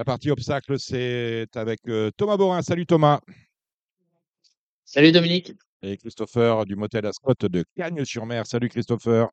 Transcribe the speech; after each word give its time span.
La 0.00 0.04
partie 0.04 0.30
obstacle, 0.30 0.76
c'est 0.78 1.46
avec 1.54 1.80
euh, 1.86 2.10
Thomas 2.16 2.38
Borin. 2.38 2.62
Salut 2.62 2.86
Thomas. 2.86 3.20
Salut 4.86 5.12
Dominique. 5.12 5.52
Et 5.82 5.98
Christopher 5.98 6.64
du 6.64 6.74
motel 6.74 7.04
Ascot 7.04 7.34
de 7.42 7.62
Cagnes-sur-Mer. 7.76 8.46
Salut 8.46 8.70
Christopher. 8.70 9.28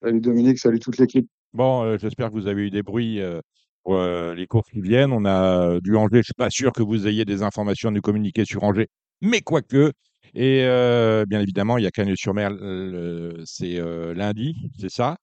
Salut 0.00 0.20
Dominique, 0.20 0.60
salut 0.60 0.78
toute 0.78 0.98
l'équipe. 0.98 1.28
Bon, 1.52 1.82
euh, 1.82 1.98
j'espère 1.98 2.28
que 2.28 2.34
vous 2.34 2.46
avez 2.46 2.62
eu 2.62 2.70
des 2.70 2.84
bruits 2.84 3.20
euh, 3.20 3.40
pour 3.82 3.96
euh, 3.96 4.36
les 4.36 4.46
courses 4.46 4.70
qui 4.70 4.82
viennent. 4.82 5.10
On 5.10 5.24
a 5.24 5.80
du 5.80 5.96
Angers. 5.96 6.08
Je 6.12 6.18
ne 6.18 6.22
suis 6.22 6.34
pas 6.34 6.50
sûr 6.50 6.70
que 6.70 6.84
vous 6.84 7.08
ayez 7.08 7.24
des 7.24 7.42
informations 7.42 7.88
à 7.88 7.92
nous 7.92 8.02
communiquer 8.02 8.44
sur 8.44 8.62
Angers, 8.62 8.86
mais 9.20 9.40
quoique. 9.40 9.90
Et 10.32 10.62
euh, 10.62 11.24
bien 11.26 11.40
évidemment, 11.40 11.76
il 11.76 11.82
y 11.82 11.88
a 11.88 11.90
Cagnes-sur-Mer, 11.90 12.52
euh, 12.52 13.42
c'est 13.44 13.80
euh, 13.80 14.14
lundi, 14.14 14.54
c'est 14.78 14.90
ça? 14.92 15.16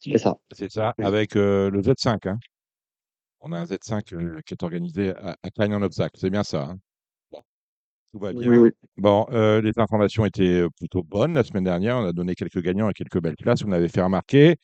C'est 0.00 0.18
ça. 0.18 0.34
C'est 0.50 0.72
ça, 0.72 0.94
avec 0.98 1.36
euh, 1.36 1.70
le 1.70 1.80
Z5. 1.80 2.28
hein. 2.28 2.38
On 3.46 3.52
a 3.52 3.58
un 3.58 3.64
Z5 3.66 4.14
euh, 4.14 4.40
qui 4.46 4.54
est 4.54 4.62
organisé 4.62 5.10
à, 5.10 5.36
à 5.42 5.82
obstacle. 5.82 6.16
C'est 6.18 6.30
bien 6.30 6.42
ça. 6.42 6.62
hein? 6.62 6.78
Bon, 7.30 7.42
tout 8.12 8.18
va 8.18 8.32
bien. 8.32 8.48
Oui, 8.48 8.56
oui. 8.56 8.70
Bon, 8.96 9.26
euh, 9.32 9.60
les 9.60 9.72
informations 9.76 10.24
étaient 10.24 10.62
euh, 10.62 10.68
plutôt 10.78 11.02
bonnes 11.02 11.34
la 11.34 11.44
semaine 11.44 11.64
dernière. 11.64 11.98
On 11.98 12.06
a 12.06 12.12
donné 12.14 12.34
quelques 12.34 12.62
gagnants 12.62 12.88
et 12.88 12.94
quelques 12.94 13.20
belles 13.20 13.36
places. 13.36 13.60
Vous 13.62 13.68
m'avez 13.68 13.88
fait 13.88 14.00
remarquer. 14.00 14.56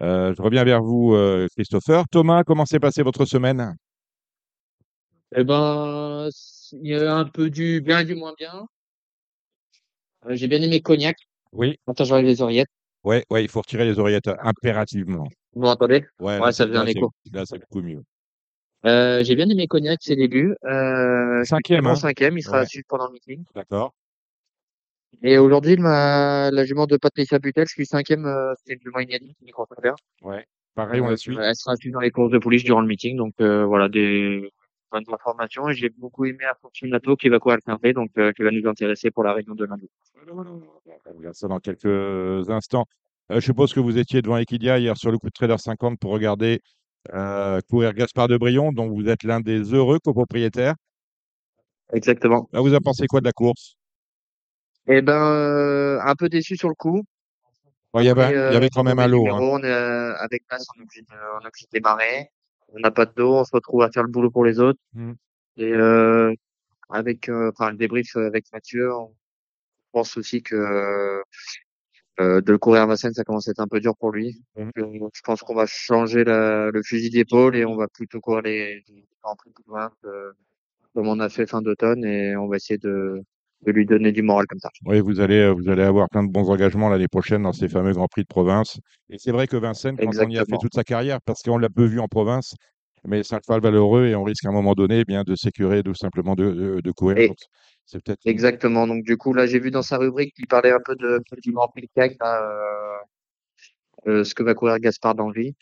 Euh, 0.00 0.32
je 0.36 0.40
reviens 0.40 0.62
vers 0.62 0.80
vous, 0.80 1.16
Christopher. 1.56 2.04
Thomas, 2.08 2.44
comment 2.44 2.64
s'est 2.66 2.78
passée 2.78 3.02
votre 3.02 3.24
semaine? 3.24 3.74
Eh 5.34 5.42
ben, 5.42 6.28
il 6.72 6.86
y 6.88 6.94
a 6.94 7.16
un 7.16 7.24
peu 7.24 7.50
du 7.50 7.80
bien 7.80 8.00
et 8.00 8.04
du 8.04 8.14
moins 8.14 8.34
bien. 8.38 8.64
J'ai 10.28 10.46
bien 10.46 10.62
aimé 10.62 10.80
Cognac. 10.80 11.16
Oui, 11.52 11.76
Attends, 11.88 12.04
j'enlève 12.04 12.26
les 12.26 12.42
oreillettes. 12.42 12.68
ouais, 13.02 13.24
ouais, 13.30 13.42
il 13.42 13.48
faut 13.48 13.60
retirer 13.60 13.84
les 13.84 13.98
oreillettes 13.98 14.30
impérativement. 14.40 15.26
Vous 15.52 15.62
m'entendez? 15.62 16.04
Ouais, 16.20 16.38
Ouais, 16.38 16.52
ça 16.52 16.66
faisait 16.66 16.78
un 16.78 16.86
écho. 16.86 17.10
Là, 17.32 17.44
c'est 17.44 17.58
beaucoup 17.58 17.82
mieux. 17.82 18.04
Euh, 18.86 19.22
j'ai 19.22 19.34
bien 19.36 19.48
aimé 19.48 19.66
Cognac, 19.66 19.98
ses 20.02 20.16
débuts. 20.16 20.54
Euh, 20.64 21.44
Cinquième, 21.44 21.84
mon 21.84 21.90
hein 21.90 21.94
cinquième, 21.96 22.38
il 22.38 22.42
sera 22.42 22.58
Ouais. 22.58 22.62
à 22.62 22.66
suivre 22.66 22.86
pendant 22.88 23.06
le 23.06 23.12
meeting. 23.12 23.44
D'accord. 23.54 23.94
Et 25.22 25.36
aujourd'hui, 25.38 25.76
ma, 25.76 26.50
la 26.50 26.64
jument 26.64 26.86
de 26.86 26.96
Patricia 26.96 27.38
Butel, 27.38 27.66
qui 27.66 27.82
est 27.82 27.84
cinquième, 27.84 28.24
euh, 28.26 28.54
c'est 28.64 28.74
une 28.74 28.80
jument 28.80 29.00
inédite, 29.00 29.36
qui 29.44 29.50
croit 29.50 29.66
très 29.66 29.82
bien. 29.82 29.94
Ouais. 30.22 30.46
Pareil, 30.74 31.00
on 31.00 31.06
la 31.06 31.12
Euh, 31.12 31.16
suit. 31.16 31.36
Elle 31.38 31.54
sera 31.56 31.76
suivie 31.76 31.92
dans 31.92 32.00
les 32.00 32.10
courses 32.10 32.30
de 32.30 32.38
police 32.38 32.64
durant 32.64 32.80
le 32.80 32.86
meeting. 32.86 33.16
Donc, 33.16 33.34
euh, 33.40 33.64
voilà, 33.66 33.88
des 33.88 34.48
bonnes 34.90 35.04
informations. 35.12 35.68
Et 35.68 35.74
j'ai 35.74 35.90
beaucoup 35.90 36.24
aimé 36.24 36.44
Fortunato 36.62 37.16
qui 37.16 37.28
va 37.28 37.38
courir 37.38 37.58
le 37.66 37.92
donc, 37.92 38.10
euh, 38.18 38.32
qui 38.32 38.42
va 38.42 38.50
nous 38.50 38.66
intéresser 38.68 39.10
pour 39.10 39.24
la 39.24 39.34
réunion 39.34 39.54
de 39.54 39.64
lundi. 39.64 39.90
On 40.32 41.16
regarde 41.18 41.34
ça 41.34 41.48
dans 41.48 41.58
quelques 41.58 42.48
instants. 42.48 42.86
Euh, 43.30 43.36
je 43.36 43.40
suppose 43.40 43.74
que 43.74 43.80
vous 43.80 43.98
étiez 43.98 44.22
devant 44.22 44.36
Equidia 44.38 44.78
hier 44.78 44.96
sur 44.96 45.10
le 45.10 45.18
coup 45.18 45.26
de 45.26 45.32
Trader 45.32 45.58
50 45.58 45.98
pour 45.98 46.12
regarder 46.12 46.60
euh, 47.12 47.60
courir 47.68 47.94
Gaspard 47.94 48.28
de 48.28 48.36
Brion, 48.36 48.72
dont 48.72 48.88
vous 48.88 49.08
êtes 49.08 49.22
l'un 49.22 49.40
des 49.40 49.74
heureux 49.74 49.98
copropriétaires. 49.98 50.74
Exactement. 51.92 52.48
Là, 52.52 52.60
vous 52.60 52.68
avez 52.68 52.80
pensé 52.80 53.06
quoi 53.06 53.20
de 53.20 53.24
la 53.26 53.32
course? 53.32 53.76
Eh 54.86 55.02
ben, 55.02 55.32
euh, 55.32 56.00
un 56.02 56.14
peu 56.14 56.28
déçu 56.28 56.56
sur 56.56 56.68
le 56.68 56.74
coup. 56.74 57.02
Il, 57.94 58.02
y 58.02 58.04
y 58.04 58.08
avait 58.10 58.70
quand 58.70 58.84
même 58.84 59.00
un 59.00 59.08
lot. 59.08 59.26
hein. 59.26 59.32
numéro, 59.32 59.54
on 59.56 59.62
est, 59.62 59.66
euh, 59.66 60.14
avec 60.18 60.46
place, 60.46 60.64
on 60.76 60.80
est 60.80 60.84
obligé 60.84 61.02
de, 61.02 61.68
démarrer. 61.72 62.28
On 62.72 62.78
n'a 62.78 62.92
pas 62.92 63.04
de 63.04 63.12
dos, 63.16 63.34
on 63.34 63.44
se 63.44 63.50
retrouve 63.52 63.82
à 63.82 63.90
faire 63.90 64.04
le 64.04 64.10
boulot 64.10 64.30
pour 64.30 64.44
les 64.44 64.60
autres. 64.60 64.78
Mm. 64.92 65.12
Et 65.56 65.72
euh, 65.72 66.32
avec, 66.88 67.28
euh, 67.28 67.50
enfin, 67.50 67.72
le 67.72 67.76
débrief 67.76 68.14
avec 68.16 68.44
Mathieu, 68.52 68.94
on 68.94 69.12
pense 69.90 70.16
aussi 70.16 70.42
que 70.42 71.22
euh, 72.20 72.40
de 72.40 72.52
le 72.52 72.58
courir 72.58 72.82
à 72.82 72.86
Vincennes, 72.86 73.14
ça 73.14 73.24
commence 73.24 73.48
à 73.48 73.52
être 73.52 73.60
un 73.60 73.66
peu 73.66 73.80
dur 73.80 73.96
pour 73.96 74.12
lui. 74.12 74.40
Mm. 74.56 74.70
Donc, 74.76 74.94
euh, 74.94 75.08
je 75.12 75.20
pense 75.22 75.40
qu'on 75.40 75.54
va 75.54 75.66
changer 75.66 76.24
la, 76.24 76.70
le 76.70 76.82
fusil 76.82 77.10
d'épaule 77.10 77.56
et 77.56 77.64
on 77.64 77.76
va 77.76 77.88
plutôt 77.88 78.20
courir 78.20 78.42
les, 78.42 78.84
les 78.88 79.04
Grands 79.22 79.36
Prix 79.36 79.50
de 79.50 79.72
Reims, 79.72 79.92
euh, 80.04 80.32
comme 80.94 81.08
on 81.08 81.18
a 81.20 81.28
fait 81.28 81.46
fin 81.46 81.62
d'automne 81.62 82.04
et 82.04 82.36
on 82.36 82.46
va 82.48 82.56
essayer 82.56 82.78
de, 82.78 83.22
de 83.62 83.72
lui 83.72 83.86
donner 83.86 84.12
du 84.12 84.22
moral 84.22 84.46
comme 84.46 84.58
ça. 84.58 84.68
Oui, 84.84 85.00
vous 85.00 85.20
allez, 85.20 85.50
vous 85.50 85.68
allez 85.68 85.82
avoir 85.82 86.08
plein 86.08 86.22
de 86.22 86.30
bons 86.30 86.50
engagements 86.50 86.88
l'année 86.88 87.08
prochaine 87.08 87.42
dans 87.42 87.52
ces 87.52 87.68
fameux 87.68 87.92
Grands 87.92 88.08
Prix 88.08 88.22
de 88.22 88.28
province. 88.28 88.78
Et 89.08 89.18
c'est 89.18 89.32
vrai 89.32 89.46
que 89.46 89.56
Vincennes, 89.56 89.96
quand 89.96 90.10
on 90.18 90.28
y 90.28 90.38
a 90.38 90.44
fait 90.44 90.58
toute 90.60 90.74
sa 90.74 90.84
carrière, 90.84 91.20
parce 91.24 91.42
qu'on 91.42 91.58
l'a 91.58 91.68
peu 91.68 91.84
vu 91.84 92.00
en 92.00 92.08
province, 92.08 92.54
mais 93.04 93.22
c'est 93.22 93.34
un 93.34 93.40
cheval 93.44 93.60
valeureux 93.60 94.06
et 94.06 94.14
on 94.14 94.22
risque 94.24 94.44
à 94.44 94.48
un 94.48 94.52
moment 94.52 94.74
donné 94.74 95.00
eh 95.00 95.04
bien, 95.04 95.22
de 95.24 95.34
sécurer 95.34 95.82
tout 95.82 95.94
simplement 95.94 96.34
de, 96.34 96.50
de, 96.50 96.80
de 96.80 96.90
courir. 96.92 97.32
C'est 97.86 98.02
peut-être 98.02 98.20
Exactement. 98.24 98.86
Donc 98.86 99.04
du 99.04 99.16
coup, 99.16 99.32
là, 99.32 99.46
j'ai 99.46 99.58
vu 99.58 99.70
dans 99.70 99.82
sa 99.82 99.98
rubrique 99.98 100.34
qu'il 100.34 100.46
parlait 100.46 100.70
un 100.72 100.80
peu 100.84 100.94
de 100.96 101.20
du 101.42 101.52
Grand 101.52 101.68
Prix 101.68 101.88
euh, 101.98 102.96
euh, 104.06 104.24
ce 104.24 104.34
que 104.34 104.42
va 104.42 104.54
courir 104.54 104.78
Gaspard 104.78 105.14
d'Angely. 105.14 105.54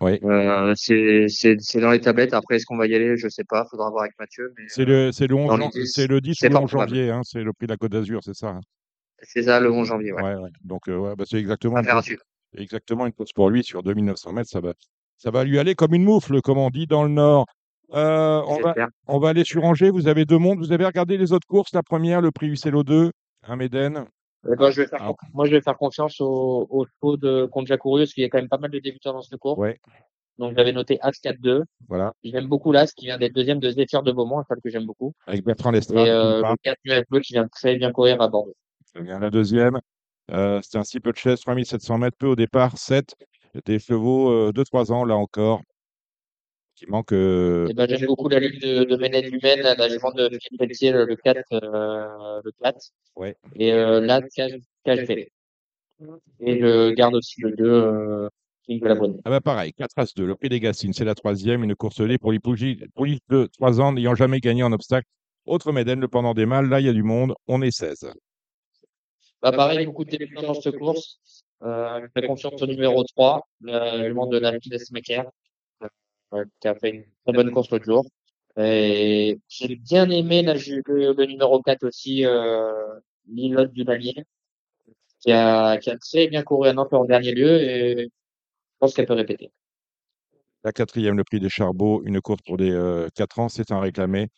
Oui. 0.00 0.18
Euh, 0.24 0.74
c'est 0.76 1.80
dans 1.80 1.90
les 1.90 2.00
tablettes. 2.00 2.34
Après, 2.34 2.56
est-ce 2.56 2.66
qu'on 2.66 2.76
va 2.76 2.86
y 2.86 2.94
aller? 2.94 3.16
Je 3.16 3.28
sais 3.28 3.44
pas. 3.44 3.64
Faudra 3.70 3.90
voir 3.90 4.02
avec 4.02 4.12
Mathieu. 4.18 4.52
C'est 4.68 4.84
le, 4.84 5.10
c'est 5.10 5.26
le 5.26 5.34
11 5.36 5.48
dans 5.48 5.56
jan- 5.56 5.70
l'idée, 5.72 5.86
c'est 5.86 6.06
le 6.06 6.20
10 6.20 6.34
c'est 6.38 6.46
ou 6.46 6.50
le 6.50 6.54
pas 6.54 6.60
11 6.60 6.70
probable. 6.70 6.90
janvier, 6.94 7.10
hein, 7.10 7.20
c'est 7.24 7.42
le 7.42 7.52
prix 7.52 7.66
de 7.66 7.72
la 7.72 7.76
Côte 7.78 7.92
d'Azur, 7.92 8.20
c'est 8.22 8.34
ça. 8.34 8.48
hein 8.48 8.60
c'est 9.22 9.44
ça 9.44 9.58
le 9.60 9.70
11 9.70 9.88
janvier. 9.88 10.12
Ouais. 10.12 10.22
Ouais, 10.22 10.34
ouais. 10.34 10.50
Donc, 10.62 10.88
euh, 10.88 10.96
ouais, 10.98 11.16
bah, 11.16 11.24
c'est 11.26 11.38
exactement 11.38 11.78
une, 11.78 11.88
exactement 12.58 13.06
une 13.06 13.12
course 13.12 13.32
pour 13.32 13.48
lui 13.48 13.64
sur 13.64 13.82
2900 13.82 14.32
mètres. 14.32 14.50
Ça 14.50 14.60
va, 14.60 14.74
ça 15.18 15.30
va 15.30 15.44
lui 15.44 15.58
aller 15.58 15.74
comme 15.74 15.94
une 15.94 16.04
moufle, 16.04 16.40
comme 16.42 16.58
on 16.58 16.70
dit 16.70 16.86
dans 16.86 17.02
le 17.04 17.10
Nord. 17.10 17.46
Euh, 17.94 18.42
on, 18.46 18.60
va, 18.60 18.74
on 19.06 19.18
va 19.18 19.28
aller 19.28 19.44
sur 19.44 19.64
Angers. 19.64 19.90
Vous 19.90 20.08
avez 20.08 20.24
deux 20.24 20.38
mondes. 20.38 20.58
Vous 20.58 20.72
avez 20.72 20.84
regardé 20.84 21.16
les 21.16 21.32
autres 21.32 21.46
courses. 21.46 21.72
La 21.72 21.82
première, 21.82 22.20
le 22.20 22.30
prix 22.32 22.48
UCLO 22.48 22.82
2, 22.82 23.12
un 23.44 23.56
Méden. 23.56 24.06
Eh 24.52 24.56
ben, 24.56 24.70
je 24.70 24.82
vais 24.82 24.88
faire, 24.88 25.00
Ah. 25.02 25.12
moi, 25.32 25.46
je 25.46 25.52
vais 25.52 25.60
faire 25.60 25.76
confiance 25.76 26.20
au, 26.20 26.66
au 26.70 26.84
chevaux 26.86 27.16
de 27.16 27.46
contre 27.46 27.66
Jacourus, 27.68 28.02
parce 28.02 28.14
qu'il 28.14 28.22
y 28.22 28.26
a 28.26 28.28
quand 28.28 28.38
même 28.38 28.48
pas 28.48 28.58
mal 28.58 28.70
de 28.70 28.78
débutants 28.78 29.12
dans 29.12 29.22
ce 29.22 29.34
cours. 29.36 29.58
Ouais, 29.58 29.78
Donc, 30.38 30.54
j'avais 30.56 30.72
noté 30.72 30.98
As 31.00 31.12
4-2. 31.20 31.62
voilà. 31.88 32.12
J'aime 32.22 32.46
beaucoup 32.46 32.70
l'As, 32.70 32.92
qui 32.92 33.06
vient 33.06 33.18
d'être 33.18 33.32
deuxième 33.32 33.58
de 33.60 33.70
Zéphyr 33.70 34.02
de 34.02 34.12
Beaumont, 34.12 34.38
un 34.40 34.42
cheval 34.44 34.58
que 34.62 34.70
j'aime 34.70 34.86
beaucoup. 34.86 35.12
Avec 35.26 35.44
Bertrand 35.44 35.70
Et 35.72 35.76
Lestrade. 35.76 36.04
qui 36.04 36.10
euh, 36.10 36.42
le 36.42 36.56
4 36.62 36.78
Nuage 36.84 37.04
Bleu, 37.10 37.20
qui 37.20 37.32
vient 37.32 37.48
très 37.48 37.76
bien 37.76 37.90
courir 37.92 38.20
à 38.20 38.28
Bordeaux. 38.28 38.54
Bien. 39.00 39.18
La 39.18 39.30
deuxième, 39.30 39.80
euh, 40.32 40.60
c'était 40.62 40.78
un 40.78 40.84
six 40.84 41.00
peu 41.00 41.12
de 41.12 41.16
chaise, 41.16 41.40
3700 41.40 41.98
mètres, 41.98 42.16
peu 42.18 42.26
au 42.28 42.36
départ, 42.36 42.76
7. 42.78 43.14
Des 43.64 43.78
chevaux 43.78 44.52
de 44.52 44.62
3 44.62 44.92
ans, 44.92 45.04
là 45.04 45.16
encore, 45.16 45.62
qui 46.74 46.86
manquent. 46.86 47.12
Eh 47.12 47.74
ben, 47.74 47.88
j'aime 47.88 48.06
beaucoup 48.06 48.28
la 48.28 48.38
lutte 48.38 48.62
de, 48.62 48.84
de 48.84 48.96
Ménel 48.96 49.34
Humaine, 49.34 49.60
la, 49.60 49.74
la 49.74 49.88
jument 49.88 50.12
de 50.12 50.28
Philippe 50.28 50.58
Pelletier, 50.58 50.92
le, 50.92 51.04
le 51.06 51.16
4, 51.16 51.42
euh, 51.52 52.40
le 52.44 52.52
4. 52.62 52.78
Ouais. 53.16 53.36
Et 53.54 53.72
là, 53.72 54.20
Cage 54.34 54.58
Et 56.40 56.60
je 56.60 56.90
garde 56.90 57.14
aussi 57.14 57.40
le 57.40 57.52
2, 57.52 57.64
euh, 57.64 58.28
King 58.66 58.80
de 58.80 58.88
la 58.88 58.94
Bonne. 58.94 59.20
Ah 59.24 59.30
bah 59.30 59.40
pareil, 59.40 59.72
4 59.72 59.92
As 59.96 60.14
2, 60.14 60.26
le 60.26 60.34
prix 60.34 60.48
des 60.48 60.60
Gassines, 60.60 60.92
c'est 60.92 61.04
la 61.04 61.14
troisième, 61.14 61.64
une 61.64 61.74
course 61.74 62.00
lait 62.00 62.18
pour 62.18 62.32
les 62.32 62.40
poulies 62.40 62.84
poulies 62.94 63.20
de 63.28 63.48
3 63.54 63.80
ans 63.80 63.92
n'ayant 63.92 64.14
jamais 64.14 64.40
gagné 64.40 64.62
en 64.62 64.72
obstacle. 64.72 65.06
Autre 65.46 65.72
Méden, 65.72 66.00
le 66.00 66.08
pendant 66.08 66.34
des 66.34 66.46
mâles, 66.46 66.68
là 66.68 66.80
il 66.80 66.86
y 66.86 66.88
a 66.88 66.92
du 66.92 67.04
monde, 67.04 67.34
on 67.46 67.62
est 67.62 67.70
16. 67.70 68.12
Bah, 69.40 69.52
pareil, 69.52 69.86
beaucoup 69.86 70.04
de 70.04 70.10
débutants 70.10 70.42
dans 70.42 70.54
cette 70.54 70.76
course. 70.76 71.20
Euh, 71.62 72.00
je 72.02 72.06
fais 72.12 72.26
confiance 72.26 72.60
au 72.60 72.66
numéro 72.66 73.02
3, 73.04 73.42
le 73.60 74.08
jument 74.08 74.26
de 74.26 74.38
la 74.38 74.58
Fides 74.60 74.78
Macaire, 74.92 75.30
euh, 76.34 76.44
qui 76.60 76.68
a 76.68 76.74
fait 76.74 76.90
une 76.90 77.04
très 77.24 77.32
bonne 77.32 77.50
course 77.50 77.70
l'autre 77.70 77.84
jour. 77.84 78.04
Et 78.58 79.38
j'ai 79.48 79.76
bien 79.76 80.08
aimé 80.10 80.42
la, 80.42 80.54
le, 80.54 81.12
le 81.12 81.26
numéro 81.26 81.60
4 81.62 81.84
aussi, 81.84 82.24
euh, 82.24 82.72
Lilotte 83.28 83.72
du 83.72 83.84
qui 85.20 85.32
a, 85.32 85.78
qui 85.78 85.90
a 85.90 85.98
très 85.98 86.28
bien 86.28 86.42
couru 86.42 86.68
à 86.68 86.72
Nantes 86.72 86.92
en 86.92 87.04
dernier 87.04 87.32
lieu 87.32 87.60
et 87.60 88.02
je 88.04 88.08
pense 88.78 88.94
qu'elle 88.94 89.06
peut 89.06 89.14
répéter. 89.14 89.50
La 90.62 90.72
quatrième, 90.72 91.16
le 91.16 91.24
prix 91.24 91.40
des 91.40 91.48
Charbot, 91.48 92.02
une 92.04 92.20
course 92.20 92.42
pour 92.42 92.56
des 92.56 93.06
4 93.14 93.38
ans, 93.38 93.48
c'est 93.48 93.72
un 93.72 93.80
réclamé. 93.80 94.28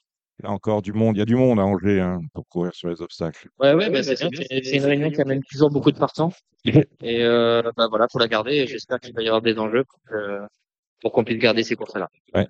Là 0.43 0.51
encore 0.51 0.83
du 0.83 0.93
monde, 0.93 1.17
il 1.17 1.19
y 1.19 1.23
a 1.23 1.25
du 1.25 1.35
monde 1.35 1.59
à 1.59 1.65
Angers 1.65 2.01
hein, 2.01 2.21
pour 2.33 2.47
courir 2.47 2.73
sur 2.75 2.89
les 2.89 3.03
obstacles. 3.03 3.49
Ouais, 3.59 3.75
ouais, 3.75 3.91
bah, 3.91 4.03
c'est 4.05 4.15
bien. 4.21 4.29
C'est 4.49 4.63
c'est 4.65 4.77
une 4.77 4.85
réunion 4.85 5.11
qui 5.11 5.21
amène 5.21 5.43
toujours 5.43 5.71
beaucoup 5.71 5.91
de 5.91 5.99
partants. 5.99 6.33
Et 7.03 7.25
euh, 7.25 7.63
bah, 7.77 7.89
voilà, 7.89 8.07
faut 8.11 8.19
la 8.21 8.29
garder 8.29 8.53
et 8.57 8.67
j'espère 8.67 9.01
qu'il 9.01 9.15
va 9.15 9.23
y 9.23 9.27
avoir 9.29 9.43
des 9.43 9.59
enjeux 9.59 9.85
pour 9.85 9.99
que- 10.09 10.41
pour 11.01 11.13
qu'on 11.13 11.23
puisse 11.25 11.39
garder 11.39 11.63
ces 11.63 11.77
courses-là. 11.77 12.09
Ouais. 12.35 12.47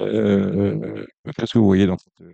Euh, 0.00 1.04
Qu'est-ce 1.36 1.52
que 1.52 1.58
vous 1.58 1.64
voyez 1.66 1.86
dans 1.86 1.98
cette... 1.98 2.20
euh, 2.20 2.32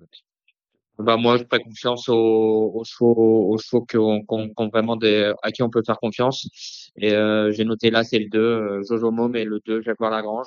Bah, 0.98 1.16
moi, 1.16 1.38
je 1.38 1.44
fais 1.50 1.58
confiance 1.58 2.08
aux, 2.10 2.70
aux 2.74 2.84
chevaux, 2.84 3.50
aux 3.50 3.58
chevaux 3.58 3.84
ont- 3.98 4.20
qui 4.22 4.52
ont 4.58 4.68
vraiment 4.68 4.96
des, 4.96 5.32
à 5.42 5.50
qui 5.52 5.62
on 5.62 5.70
peut 5.70 5.82
faire 5.84 5.98
confiance. 5.98 6.90
Et 6.98 7.12
euh, 7.14 7.50
j'ai 7.50 7.64
noté 7.64 7.90
là, 7.90 8.04
c'est 8.04 8.18
le 8.18 8.28
2, 8.28 8.38
euh, 8.40 8.82
Jojo 8.88 9.10
Mom 9.10 9.34
et 9.36 9.44
le 9.44 9.60
2, 9.66 9.80
Jaguar 9.82 10.10
Lagrange. 10.10 10.46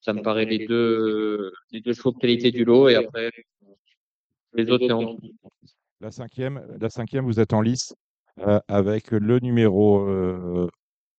Ça 0.00 0.12
me 0.12 0.22
paraît 0.22 0.44
les 0.44 0.66
deux, 0.66 1.52
les 1.72 1.80
deux 1.80 1.92
chevaux 1.92 2.12
de 2.12 2.18
qualité 2.18 2.52
du 2.52 2.64
lot. 2.64 2.88
Et 2.88 2.94
après, 2.94 3.30
les 4.56 4.70
autres, 4.70 4.86
c'est 4.86 4.92
en 4.92 5.16
La 6.00 6.10
cinquième, 6.10 6.66
la 6.80 6.90
cinquième, 6.90 7.24
vous 7.24 7.40
êtes 7.40 7.52
en 7.52 7.60
lice 7.60 7.94
euh, 8.40 8.60
avec 8.68 9.10
le 9.10 9.38
numéro. 9.38 10.00
euh, 10.08 10.68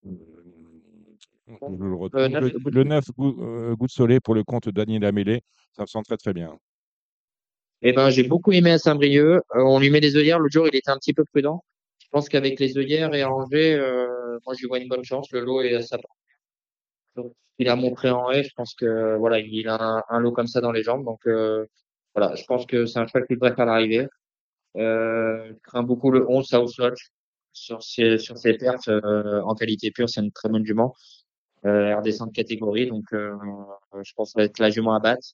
je 0.03 1.83
le 1.83 1.95
retrouve, 1.95 2.21
Euh, 2.21 2.27
le, 2.39 2.49
Goût 2.59 2.69
de 2.69 2.75
le 2.75 2.83
Soleil. 2.83 2.89
9, 2.89 3.05
Goût, 3.17 3.43
euh, 3.43 3.75
Goût 3.75 3.87
de 3.87 3.91
Soleil 3.91 4.19
pour 4.19 4.35
le 4.35 4.43
compte 4.43 4.69
Daniel 4.69 5.05
Amélé. 5.05 5.41
Ça 5.75 5.83
me 5.83 5.87
sent 5.87 5.99
très 6.05 6.17
très 6.17 6.33
bien. 6.33 6.57
Eh 7.81 7.93
ben, 7.93 8.09
j'ai 8.09 8.23
beaucoup 8.23 8.51
aimé 8.51 8.71
à 8.71 8.79
Saint-Brieuc. 8.79 9.41
Euh, 9.55 9.61
on 9.61 9.79
lui 9.79 9.89
met 9.89 10.01
des 10.01 10.15
œillères. 10.15 10.39
L'autre 10.39 10.53
jour, 10.53 10.67
il 10.67 10.75
était 10.75 10.89
un 10.89 10.97
petit 10.97 11.13
peu 11.13 11.23
prudent. 11.23 11.63
Je 11.99 12.07
pense 12.09 12.29
qu'avec 12.29 12.59
les 12.59 12.77
œillères 12.77 13.13
et 13.13 13.23
Angers, 13.23 13.73
euh, 13.75 14.39
moi, 14.45 14.55
je 14.55 14.61
lui 14.61 14.67
vois 14.67 14.79
une 14.79 14.87
bonne 14.87 15.03
chance. 15.03 15.31
Le 15.31 15.41
lot 15.41 15.61
est 15.61 15.75
à 15.75 15.81
sa 15.81 15.97
il 17.59 17.69
a 17.69 17.75
montré 17.75 18.11
en 18.11 18.29
haie, 18.29 18.43
je 18.43 18.51
pense 18.55 18.75
que 18.75 19.17
voilà, 19.17 19.39
il 19.39 19.67
a 19.67 19.81
un, 19.81 20.03
un 20.09 20.19
lot 20.19 20.31
comme 20.31 20.45
ça 20.45 20.61
dans 20.61 20.71
les 20.71 20.83
jambes. 20.83 21.03
Donc 21.03 21.25
euh, 21.25 21.65
voilà, 22.17 22.35
je 22.35 22.43
pense 22.45 22.65
que 22.65 22.85
c'est 22.87 22.99
un 22.99 23.05
cheval 23.07 23.27
qui 23.27 23.35
devrait 23.35 23.55
faire 23.55 23.67
l'arrivée. 23.67 24.07
Euh, 24.77 25.49
je 25.49 25.53
crains 25.63 25.83
beaucoup 25.83 26.11
le 26.11 26.29
11 26.29 26.47
South 26.47 26.77
Lodge 26.77 27.09
sur 27.53 27.83
ses 27.83 28.17
sur 28.17 28.37
ses 28.37 28.53
pertes 28.55 28.87
euh, 28.87 29.41
en 29.41 29.55
qualité 29.55 29.91
pure, 29.91 30.09
c'est 30.09 30.21
une 30.21 30.31
très 30.31 30.49
bonne 30.49 30.65
jument. 30.65 30.95
Euh, 31.65 31.89
elle 31.89 31.95
redescend 31.95 32.29
de 32.29 32.33
catégorie, 32.33 32.87
donc 32.87 33.05
euh, 33.13 33.35
je 34.03 34.13
pense 34.15 34.29
que 34.29 34.33
ça 34.33 34.39
va 34.41 34.45
être 34.45 34.59
la 34.59 34.69
jument 34.71 34.93
à 34.93 34.99
battre. 34.99 35.27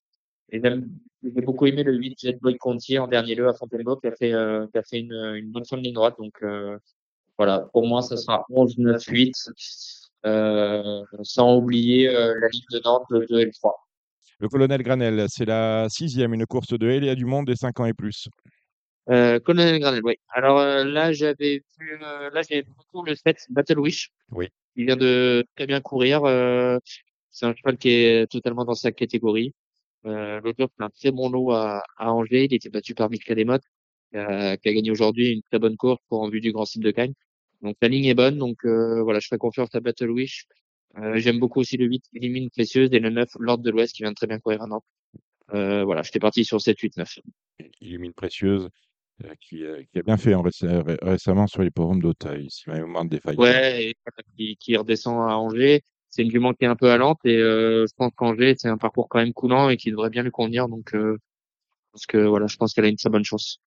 Et 0.49 0.59
même, 0.59 0.89
j'ai 1.23 1.41
beaucoup 1.41 1.65
aimé 1.67 1.83
le 1.83 1.93
8 1.93 2.19
Jet 2.19 2.39
Boy 2.41 2.57
Contier 2.57 2.99
en 2.99 3.07
dernier 3.07 3.35
lieu 3.35 3.47
à 3.47 3.53
Fontainebleau 3.53 3.97
qui 3.97 4.07
a 4.07 4.11
fait 4.15 4.33
euh, 4.33 4.67
qui 4.71 4.77
a 4.77 4.83
fait 4.83 4.99
une, 4.99 5.13
une 5.13 5.51
bonne 5.51 5.65
fin 5.65 5.77
de 5.77 5.83
ligne 5.83 5.93
droite. 5.93 6.15
Donc 6.19 6.33
euh, 6.43 6.77
voilà, 7.37 7.61
pour 7.73 7.87
moi, 7.87 8.01
ça 8.01 8.17
sera 8.17 8.45
11, 8.49 8.77
9, 8.77 9.03
8. 9.05 9.33
Euh, 10.25 11.03
sans 11.23 11.57
oublier 11.57 12.07
euh, 12.07 12.39
la 12.39 12.47
ligne 12.47 12.63
de 12.71 12.79
Nantes, 12.85 13.05
le 13.09 13.25
2 13.25 13.39
et 13.39 13.45
le 13.45 13.51
3. 13.51 13.82
Le 14.43 14.49
colonel 14.49 14.83
Granel, 14.83 15.25
c'est 15.29 15.45
la 15.45 15.87
sixième, 15.87 16.33
une 16.33 16.45
course 16.45 16.77
de 16.77 16.89
haie, 16.89 16.97
il 16.97 17.05
y 17.05 17.09
a 17.09 17.15
du 17.15 17.23
monde 17.23 17.45
des 17.45 17.55
5 17.55 17.79
ans 17.79 17.85
et 17.85 17.93
plus. 17.93 18.27
Euh, 19.09 19.39
Colonel 19.39 19.79
Granel, 19.79 20.01
oui. 20.03 20.15
Alors 20.33 20.59
euh, 20.59 20.83
là, 20.83 21.13
j'avais 21.13 21.63
vu, 21.79 21.97
euh, 22.03 22.29
là, 22.29 22.41
j'ai 22.41 22.63
beaucoup 22.63 23.05
le 23.05 23.15
7 23.15 23.37
Battle 23.51 23.79
Wish. 23.79 24.09
Oui. 24.31 24.49
Il 24.75 24.87
vient 24.87 24.97
de 24.97 25.45
très 25.55 25.65
bien 25.65 25.79
courir. 25.79 26.25
euh, 26.25 26.77
c'est 27.31 27.45
un 27.45 27.55
cheval 27.55 27.77
qui 27.77 27.87
est 27.91 28.29
totalement 28.29 28.65
dans 28.65 28.75
sa 28.75 28.91
catégorie. 28.91 29.53
Euh, 30.05 30.41
L'autre 30.41 30.57
jour, 30.59 30.67
c'est 30.77 30.83
un 30.83 30.89
très 30.89 31.11
bon 31.11 31.29
lot 31.29 31.51
à, 31.53 31.81
à 31.95 32.11
Angers. 32.11 32.43
Il 32.43 32.53
était 32.53 32.67
battu 32.67 32.93
par 32.95 33.09
qui 33.09 33.31
a, 33.31 34.57
qui 34.57 34.69
a 34.69 34.73
gagné 34.73 34.91
aujourd'hui 34.91 35.31
une 35.35 35.41
très 35.43 35.59
bonne 35.59 35.77
course 35.77 36.01
pour 36.09 36.21
en 36.21 36.27
vue 36.27 36.41
du 36.41 36.51
Grand 36.51 36.65
Site 36.65 36.83
de 36.83 36.91
Cagnes. 36.91 37.13
Donc 37.61 37.77
la 37.81 37.87
ligne 37.87 38.07
est 38.07 38.13
bonne. 38.13 38.37
Donc 38.37 38.57
euh, 38.65 39.01
voilà, 39.03 39.21
je 39.21 39.27
fais 39.29 39.37
confiance 39.37 39.73
à 39.73 39.79
Battle 39.79 40.11
Wish. 40.11 40.47
Euh, 40.97 41.17
J'aime 41.17 41.39
beaucoup 41.39 41.59
aussi 41.59 41.77
le 41.77 41.85
8 41.85 42.03
Élimine 42.13 42.49
Précieuse 42.49 42.89
et 42.91 42.99
le 42.99 43.09
9 43.09 43.29
L'Ordre 43.39 43.63
de 43.63 43.71
l'Ouest 43.71 43.95
qui 43.95 44.03
vient 44.03 44.11
de 44.11 44.15
très 44.15 44.27
bien 44.27 44.39
courir 44.39 44.61
à 44.61 44.67
Nantes. 44.67 44.85
Euh, 45.53 45.83
voilà, 45.83 46.01
j'étais 46.03 46.19
parti 46.19 46.45
sur 46.45 46.61
7, 46.61 46.79
8, 46.79 46.97
9. 46.97 47.19
Illumine 47.81 48.13
Précieuse, 48.13 48.69
euh, 49.23 49.33
qui, 49.41 49.63
euh, 49.63 49.83
qui 49.91 49.99
a 49.99 50.03
bien 50.03 50.17
fait 50.17 50.33
en 50.33 50.43
réc- 50.43 50.65
ré- 50.65 50.97
récemment 51.01 51.47
sur 51.47 51.61
les 51.63 51.69
forums 51.75 52.01
d'Auteuil, 52.01 52.47
si 52.49 52.69
ma 52.69 52.75
mémoire 52.79 53.03
ne 53.03 53.09
défaille. 53.09 53.37
Ouais, 53.37 53.85
et 53.89 53.95
qui, 54.37 54.55
qui 54.57 54.77
redescend 54.77 55.15
à 55.29 55.37
Angers. 55.37 55.81
C'est 56.09 56.21
une 56.21 56.29
jument 56.31 56.53
qui 56.53 56.63
est 56.65 56.67
un 56.67 56.75
peu 56.75 56.91
allante 56.91 57.19
et 57.25 57.37
euh, 57.37 57.87
je 57.87 57.93
pense 57.95 58.11
qu'Angers, 58.15 58.53
c'est 58.57 58.67
un 58.69 58.77
parcours 58.77 59.09
quand 59.09 59.17
même 59.17 59.33
coulant 59.33 59.69
et 59.69 59.77
qui 59.77 59.89
devrait 59.89 60.11
bien 60.11 60.21
lui 60.21 60.29
convenir. 60.29 60.67
Donc, 60.69 60.93
euh, 60.93 61.17
parce 61.91 62.05
que 62.05 62.17
voilà, 62.17 62.45
je 62.47 62.55
pense 62.55 62.73
qu'elle 62.73 62.85
a 62.85 62.89
une 62.89 62.97
très 62.97 63.09
bonne 63.09 63.23
chance. 63.23 63.59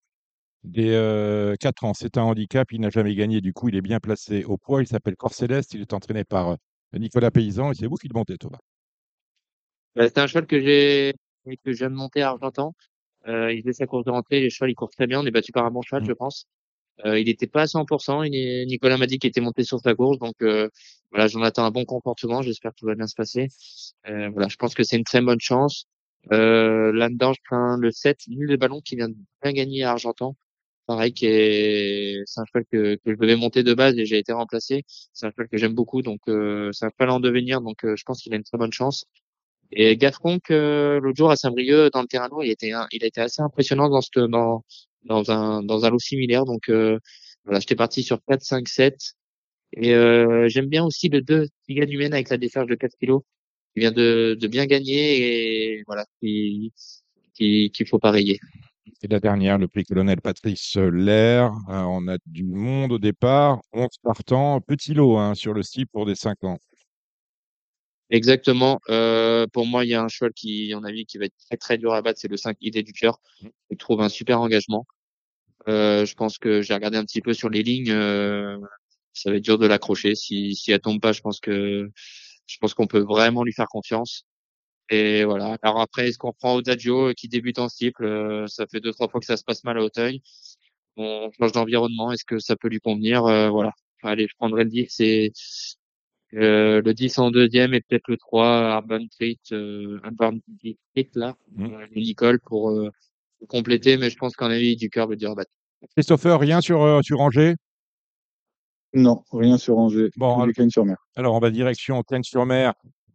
Des 0.63 0.91
euh, 0.91 1.55
4 1.61 1.85
ans, 1.85 1.93
c'est 1.95 2.17
un 2.19 2.23
handicap, 2.23 2.71
il 2.73 2.81
n'a 2.81 2.91
jamais 2.91 3.15
gagné, 3.15 3.41
du 3.41 3.53
coup 3.53 3.69
il 3.69 3.77
est 3.77 3.81
bien 3.83 4.01
placé 4.01 4.45
au 4.45 4.57
poids, 4.57 4.81
il 4.83 4.89
s'appelle 4.89 5.15
Corcéleste, 5.17 5.75
il 5.75 5.81
est 5.83 5.93
entraîné 5.93 6.25
par 6.25 6.51
euh, 6.51 6.57
Nicolas 6.95 7.31
Paysan, 7.31 7.73
et 7.73 7.75
c'est 7.75 7.87
vous 7.87 7.97
qui 7.97 8.09
le 8.09 8.15
montez, 8.15 8.37
Thomas. 8.39 8.59
Bah, 9.95 10.09
c'est 10.09 10.19
un 10.19 10.27
cheval 10.27 10.47
que 10.47 10.61
j'ai 10.61 11.15
que 11.65 11.73
je 11.73 11.79
viens 11.79 11.91
de 11.91 11.95
monter 11.95 12.23
à 12.23 12.31
Argentan. 12.31 12.75
Euh, 13.29 13.53
il 13.53 13.63
faisait 13.63 13.73
sa 13.73 13.87
course 13.87 14.05
de 14.05 14.11
rentrée, 14.11 14.41
les 14.41 14.51
chevals, 14.51 14.71
il 14.71 14.75
court 14.75 14.91
très 14.91 15.07
bien. 15.07 15.21
On 15.21 15.27
est 15.27 15.31
battu 15.31 15.53
par 15.53 15.65
un 15.65 15.71
bon 15.71 15.83
cheval, 15.83 16.03
Mm. 16.03 16.07
je 16.07 16.13
pense. 16.13 16.47
Euh, 17.05 17.21
il 17.21 17.27
n'était 17.27 17.47
pas 17.47 17.63
à 17.63 17.67
100%. 17.67 18.23
Il 18.23 18.35
est, 18.35 18.65
Nicolas 18.67 18.97
m'a 18.97 19.07
dit 19.07 19.19
qu'il 19.19 19.29
était 19.29 19.41
monté 19.41 19.63
sur 19.65 19.79
sa 19.81 19.95
course. 19.95 20.19
Donc, 20.19 20.35
euh, 20.43 20.69
voilà, 21.11 21.29
j'en 21.29 21.43
attends 21.43 21.65
un 21.65 21.71
bon 21.71 21.85
comportement. 21.85 22.43
J'espère 22.43 22.73
que 22.73 22.77
tout 22.79 22.87
va 22.87 22.95
bien 22.95 23.07
se 23.07 23.15
passer. 23.15 23.49
Euh, 24.09 24.29
voilà, 24.31 24.49
je 24.49 24.57
pense 24.57 24.75
que 24.75 24.83
c'est 24.83 24.97
une 24.97 25.05
très 25.05 25.21
bonne 25.21 25.41
chance. 25.41 25.87
Euh, 26.33 26.93
là-dedans, 26.93 27.33
je 27.33 27.41
prends 27.45 27.77
le 27.77 27.91
7, 27.91 28.19
Nul 28.29 28.49
de 28.49 28.57
ballon, 28.57 28.81
qui 28.81 28.97
vient 28.97 29.09
de 29.09 29.17
bien 29.43 29.53
gagner 29.53 29.85
à 29.85 29.93
Argentan. 29.93 30.37
Pareil, 30.87 31.13
qui 31.13 31.27
est, 31.27 32.23
c'est 32.27 32.41
un 32.41 32.45
cheval 32.47 32.65
que, 32.71 32.95
que 32.97 33.13
je 33.13 33.17
devais 33.17 33.37
monter 33.37 33.63
de 33.65 33.75
base 33.75 33.99
et 33.99 34.07
j'ai 34.07 34.19
été 34.19 34.33
remplacé. 34.33 34.85
C'est 35.13 35.27
un 35.27 35.31
cheval 35.31 35.49
que 35.49 35.57
j'aime 35.59 35.75
beaucoup. 35.75 36.03
Donc, 36.03 36.21
euh, 36.29 36.71
c'est 36.73 36.87
un 36.87 36.91
cheval 36.91 37.11
en 37.11 37.21
devenir. 37.21 37.61
Donc, 37.61 37.85
euh, 37.85 37.97
je 37.97 38.05
pense 38.05 38.23
qu'il 38.23 38.33
a 38.33 38.37
une 38.37 38.45
très 38.45 38.59
bonne 38.59 38.73
chance. 38.73 39.05
Et 39.73 39.97
Gasconque, 39.97 40.51
euh, 40.51 41.01
l'autre 41.01 41.17
jour 41.17 41.31
à 41.31 41.37
Saint-Brieuc, 41.37 41.93
dans 41.93 42.03
le 42.03 42.07
terrain 42.07 42.29
lourd, 42.29 42.45
il 42.45 42.51
était, 42.51 42.73
il 42.93 43.05
a 43.05 43.07
été 43.07 43.21
assez 43.21 43.43
impressionnant 43.43 43.89
dans 43.89 44.01
ce, 44.01 44.21
dans, 44.29 44.65
dans 45.05 45.31
un, 45.31 45.63
dans 45.63 45.85
un 45.85 45.91
lot 45.91 45.99
similaire. 45.99 46.45
Donc, 46.45 46.69
euh, 46.69 46.99
voilà, 47.45 47.61
j'étais 47.61 47.77
parti 47.77 48.03
sur 48.03 48.21
4, 48.29 48.43
5, 48.43 48.69
7. 48.69 48.97
Et, 49.75 49.95
euh, 49.95 50.49
j'aime 50.49 50.67
bien 50.69 50.85
aussi 50.85 51.09
le 51.09 51.21
2, 51.23 51.49
Tiga 51.67 51.87
du 51.87 51.99
Maine 51.99 52.15
avec 52.15 52.31
la 52.31 52.39
décharge 52.39 52.69
de 52.69 52.75
4 52.77 52.97
kilos. 52.99 53.23
Il 53.77 53.81
vient 53.81 53.93
de, 53.93 54.37
de 54.41 54.49
bien 54.49 54.67
gagner 54.67 55.79
et 55.79 55.83
voilà, 55.87 56.07
qui, 56.21 56.73
qui, 57.35 57.71
qu'il 57.73 57.87
faut 57.87 57.99
pas 57.99 58.11
rayer. 58.11 58.41
Et 59.03 59.09
la 59.09 59.21
dernière, 59.21 59.57
le 59.59 59.69
prix 59.69 59.85
colonel 59.85 60.21
Patrice 60.21 60.77
Lair, 60.77 61.53
euh, 61.71 61.81
on 61.83 62.09
a 62.09 62.19
du 62.27 62.45
monde 62.45 62.93
au 62.93 62.99
départ, 62.99 63.61
11 63.73 63.89
partants, 64.03 64.61
petit 64.61 64.93
lot 64.95 65.19
hein, 65.19 65.35
sur 65.35 65.55
le 65.55 65.63
style 65.63 65.87
pour 65.87 66.05
des 66.07 66.15
5 66.15 66.45
ans. 66.45 66.59
Exactement. 68.11 68.81
Euh, 68.89 69.47
pour 69.53 69.67
moi, 69.67 69.85
il 69.85 69.89
y 69.91 69.95
a 69.95 70.03
un 70.03 70.09
cheval 70.09 70.33
qui, 70.33 70.73
mon 70.75 70.85
avis, 70.85 71.07
qui 71.07 71.19
va 71.19 71.25
être 71.27 71.35
très 71.49 71.57
très 71.57 71.79
dur 71.79 71.93
à 71.93 72.03
battre, 72.03 72.21
c'est 72.21 72.29
le 72.29 72.37
5 72.37 72.57
Idée 72.61 72.83
du 72.83 72.93
cœur. 72.93 73.21
Il 73.71 73.77
trouve 73.77 74.01
un 74.01 74.09
super 74.09 74.41
engagement. 74.41 74.87
Euh, 75.69 76.07
je 76.07 76.15
pense 76.17 76.39
que 76.39 76.63
j'ai 76.63 76.75
regardé 76.75 76.99
un 76.99 77.05
petit 77.05 77.23
peu 77.23 77.35
sur 77.35 77.51
les 77.51 77.63
lignes. 77.65 77.91
euh, 77.91 78.59
ça 79.15 79.31
va 79.31 79.37
être 79.39 79.45
dur 79.45 79.59
de 79.59 79.67
l'accrocher. 79.69 80.15
Si, 80.17 80.57
si 80.57 80.73
elle 80.73 80.81
tombe 80.81 81.01
pas, 81.01 81.13
je 81.13 81.23
pense 81.23 81.41
que 81.41 81.91
je 82.47 82.59
pense 82.61 82.75
qu'on 82.75 82.89
peut 82.89 83.01
vraiment 83.01 83.45
lui 83.45 83.55
faire 83.55 83.69
confiance. 83.69 84.26
Et 84.91 85.25
voilà. 85.25 85.57
Alors 85.63 85.81
après, 85.81 86.09
est-ce 86.09 86.19
qu'on 86.19 86.33
prend 86.33 86.55
Odadjo 86.57 87.09
euh, 87.09 87.13
qui 87.13 87.29
débute 87.29 87.59
en 87.59 87.69
cycle 87.69 88.05
euh, 88.05 88.47
Ça 88.47 88.67
fait 88.67 88.81
deux 88.81 88.93
trois 88.93 89.09
fois 89.09 89.19
que 89.21 89.27
ça 89.27 89.37
se 89.37 89.45
passe 89.45 89.65
mal 89.65 89.79
à 89.79 89.83
Auteuil. 89.83 90.23
On 90.97 91.31
change 91.39 91.53
d'environnement. 91.53 92.13
Est-ce 92.13 92.25
que 92.25 92.39
ça 92.39 92.57
peut 92.57 92.69
lui 92.69 92.81
convenir 92.81 93.25
Euh, 93.27 93.49
Voilà. 93.51 93.73
Allez, 94.03 94.29
je 94.29 94.35
prendrai 94.39 94.65
le 94.65 94.71
10. 94.71 94.87
C'est 94.89 95.33
euh, 96.35 96.81
le 96.83 96.95
10 96.95 97.19
en 97.19 97.31
deuxième 97.31 97.75
et 97.75 97.81
peut-être 97.81 98.09
le 98.09 98.17
3 98.17 98.75
Urban 98.77 99.07
Treat, 99.11 99.41
euh, 99.53 99.99
Urban 100.05 100.39
Treat 100.95 101.11
là, 101.17 101.37
Mm. 101.53 101.65
euh, 101.65 101.87
le 101.93 102.01
Nicole 102.01 102.41
pour 102.41 102.71
euh, 102.71 102.91
compléter. 103.49 103.97
Mais 103.97 104.11
je 104.11 104.17
pense 104.17 104.35
qu'en 104.37 104.51
avis 104.51 104.77
du 104.77 104.89
cœur 104.91 105.09
veut 105.09 105.17
dire 105.17 105.35
battre. 105.35 105.51
Christopher, 105.97 106.39
rien 106.41 106.61
sur, 106.61 106.83
euh, 106.83 107.01
sur 107.03 107.21
Angers? 107.21 107.55
Non, 108.95 109.23
rien 109.33 109.59
sur 109.59 109.79
Angers. 109.79 110.11
Bon, 110.17 110.35
alors- 110.35 110.47
du 110.47 110.53
Cagnes-sur-Mer. 110.55 110.97
Alors, 111.17 111.35
on 111.35 111.39
va 111.39 111.51
direction 111.51 112.03
Cagnes-sur-Mer. 112.03 112.73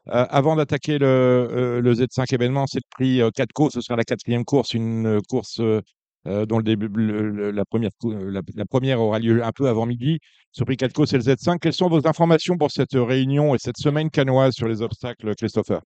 Euh, 0.07 0.25
avant 0.30 0.56
d'attaquer 0.56 0.98
le, 0.98 1.06
euh, 1.06 1.81
le 1.81 1.94
Z5 1.94 2.33
événement, 2.33 2.65
c'est 2.68 2.80
le 2.80 2.89
prix 2.89 3.21
euh, 3.21 3.30
4Co. 3.31 3.69
Ce 3.69 3.81
sera 3.81 3.95
la 3.95 4.03
quatrième 4.03 4.45
course, 4.45 4.74
une 4.74 5.06
euh, 5.06 5.19
course 5.30 5.59
euh, 5.59 5.81
euh, 6.27 6.45
dont 6.45 6.57
le 6.57 6.63
début, 6.63 6.88
le- 6.89 7.51
la, 7.51 7.65
première, 7.65 7.92
euh, 8.06 8.31
la, 8.31 8.42
la 8.56 8.65
première 8.65 9.00
aura 9.01 9.19
lieu 9.19 9.44
un 9.44 9.51
peu 9.51 9.68
avant 9.69 9.86
midi. 9.86 10.19
Ce 10.51 10.63
prix 10.63 10.75
4Co, 10.77 11.06
c'est 11.06 11.18
le 11.18 11.24
Z5. 11.24 11.59
Quelles 11.59 11.74
sont 11.74 11.89
vos 11.89 12.07
informations 12.07 12.57
pour 12.57 12.71
cette 12.71 12.94
réunion 12.94 13.53
et 13.56 13.59
cette 13.59 13.77
semaine 13.77 14.09
canoise 14.09 14.53
sur 14.53 14.68
les 14.68 14.81
obstacles, 14.81 15.35
Christopher? 15.35 15.81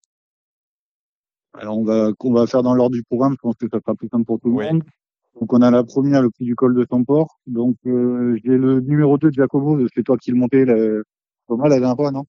Alors, 1.53 1.77
on 1.77 1.83
va, 1.83 2.11
on 2.19 2.33
va 2.33 2.47
faire 2.47 2.63
dans 2.63 2.73
l'ordre 2.73 2.95
du 2.95 3.03
programme. 3.03 3.33
Je 3.33 3.41
pense 3.41 3.55
que 3.55 3.67
ça 3.71 3.79
sera 3.79 3.95
plus 3.95 4.09
simple 4.09 4.25
pour 4.25 4.39
tout 4.39 4.49
le 4.49 4.55
Oui. 4.55 4.65
monde. 4.65 4.83
Donc, 5.39 5.53
on 5.53 5.61
a 5.61 5.71
la 5.71 5.83
première, 5.83 6.21
le 6.21 6.29
prix 6.31 6.45
du 6.45 6.55
col 6.55 6.75
de 6.75 6.85
Samport. 6.89 7.39
Donc, 7.47 7.77
euh, 7.87 8.37
j'ai 8.43 8.57
le 8.57 8.79
numéro 8.81 9.17
2 9.17 9.29
de 9.29 9.33
Giacomo. 9.35 9.79
C'est 9.95 10.03
toi 10.03 10.17
qui 10.17 10.31
le 10.31 10.37
montais, 10.37 10.65
la... 10.65 10.75
Thomas, 11.47 11.67
la 11.69 11.79
dernière 11.79 11.95
fois, 11.95 12.11
non? 12.11 12.25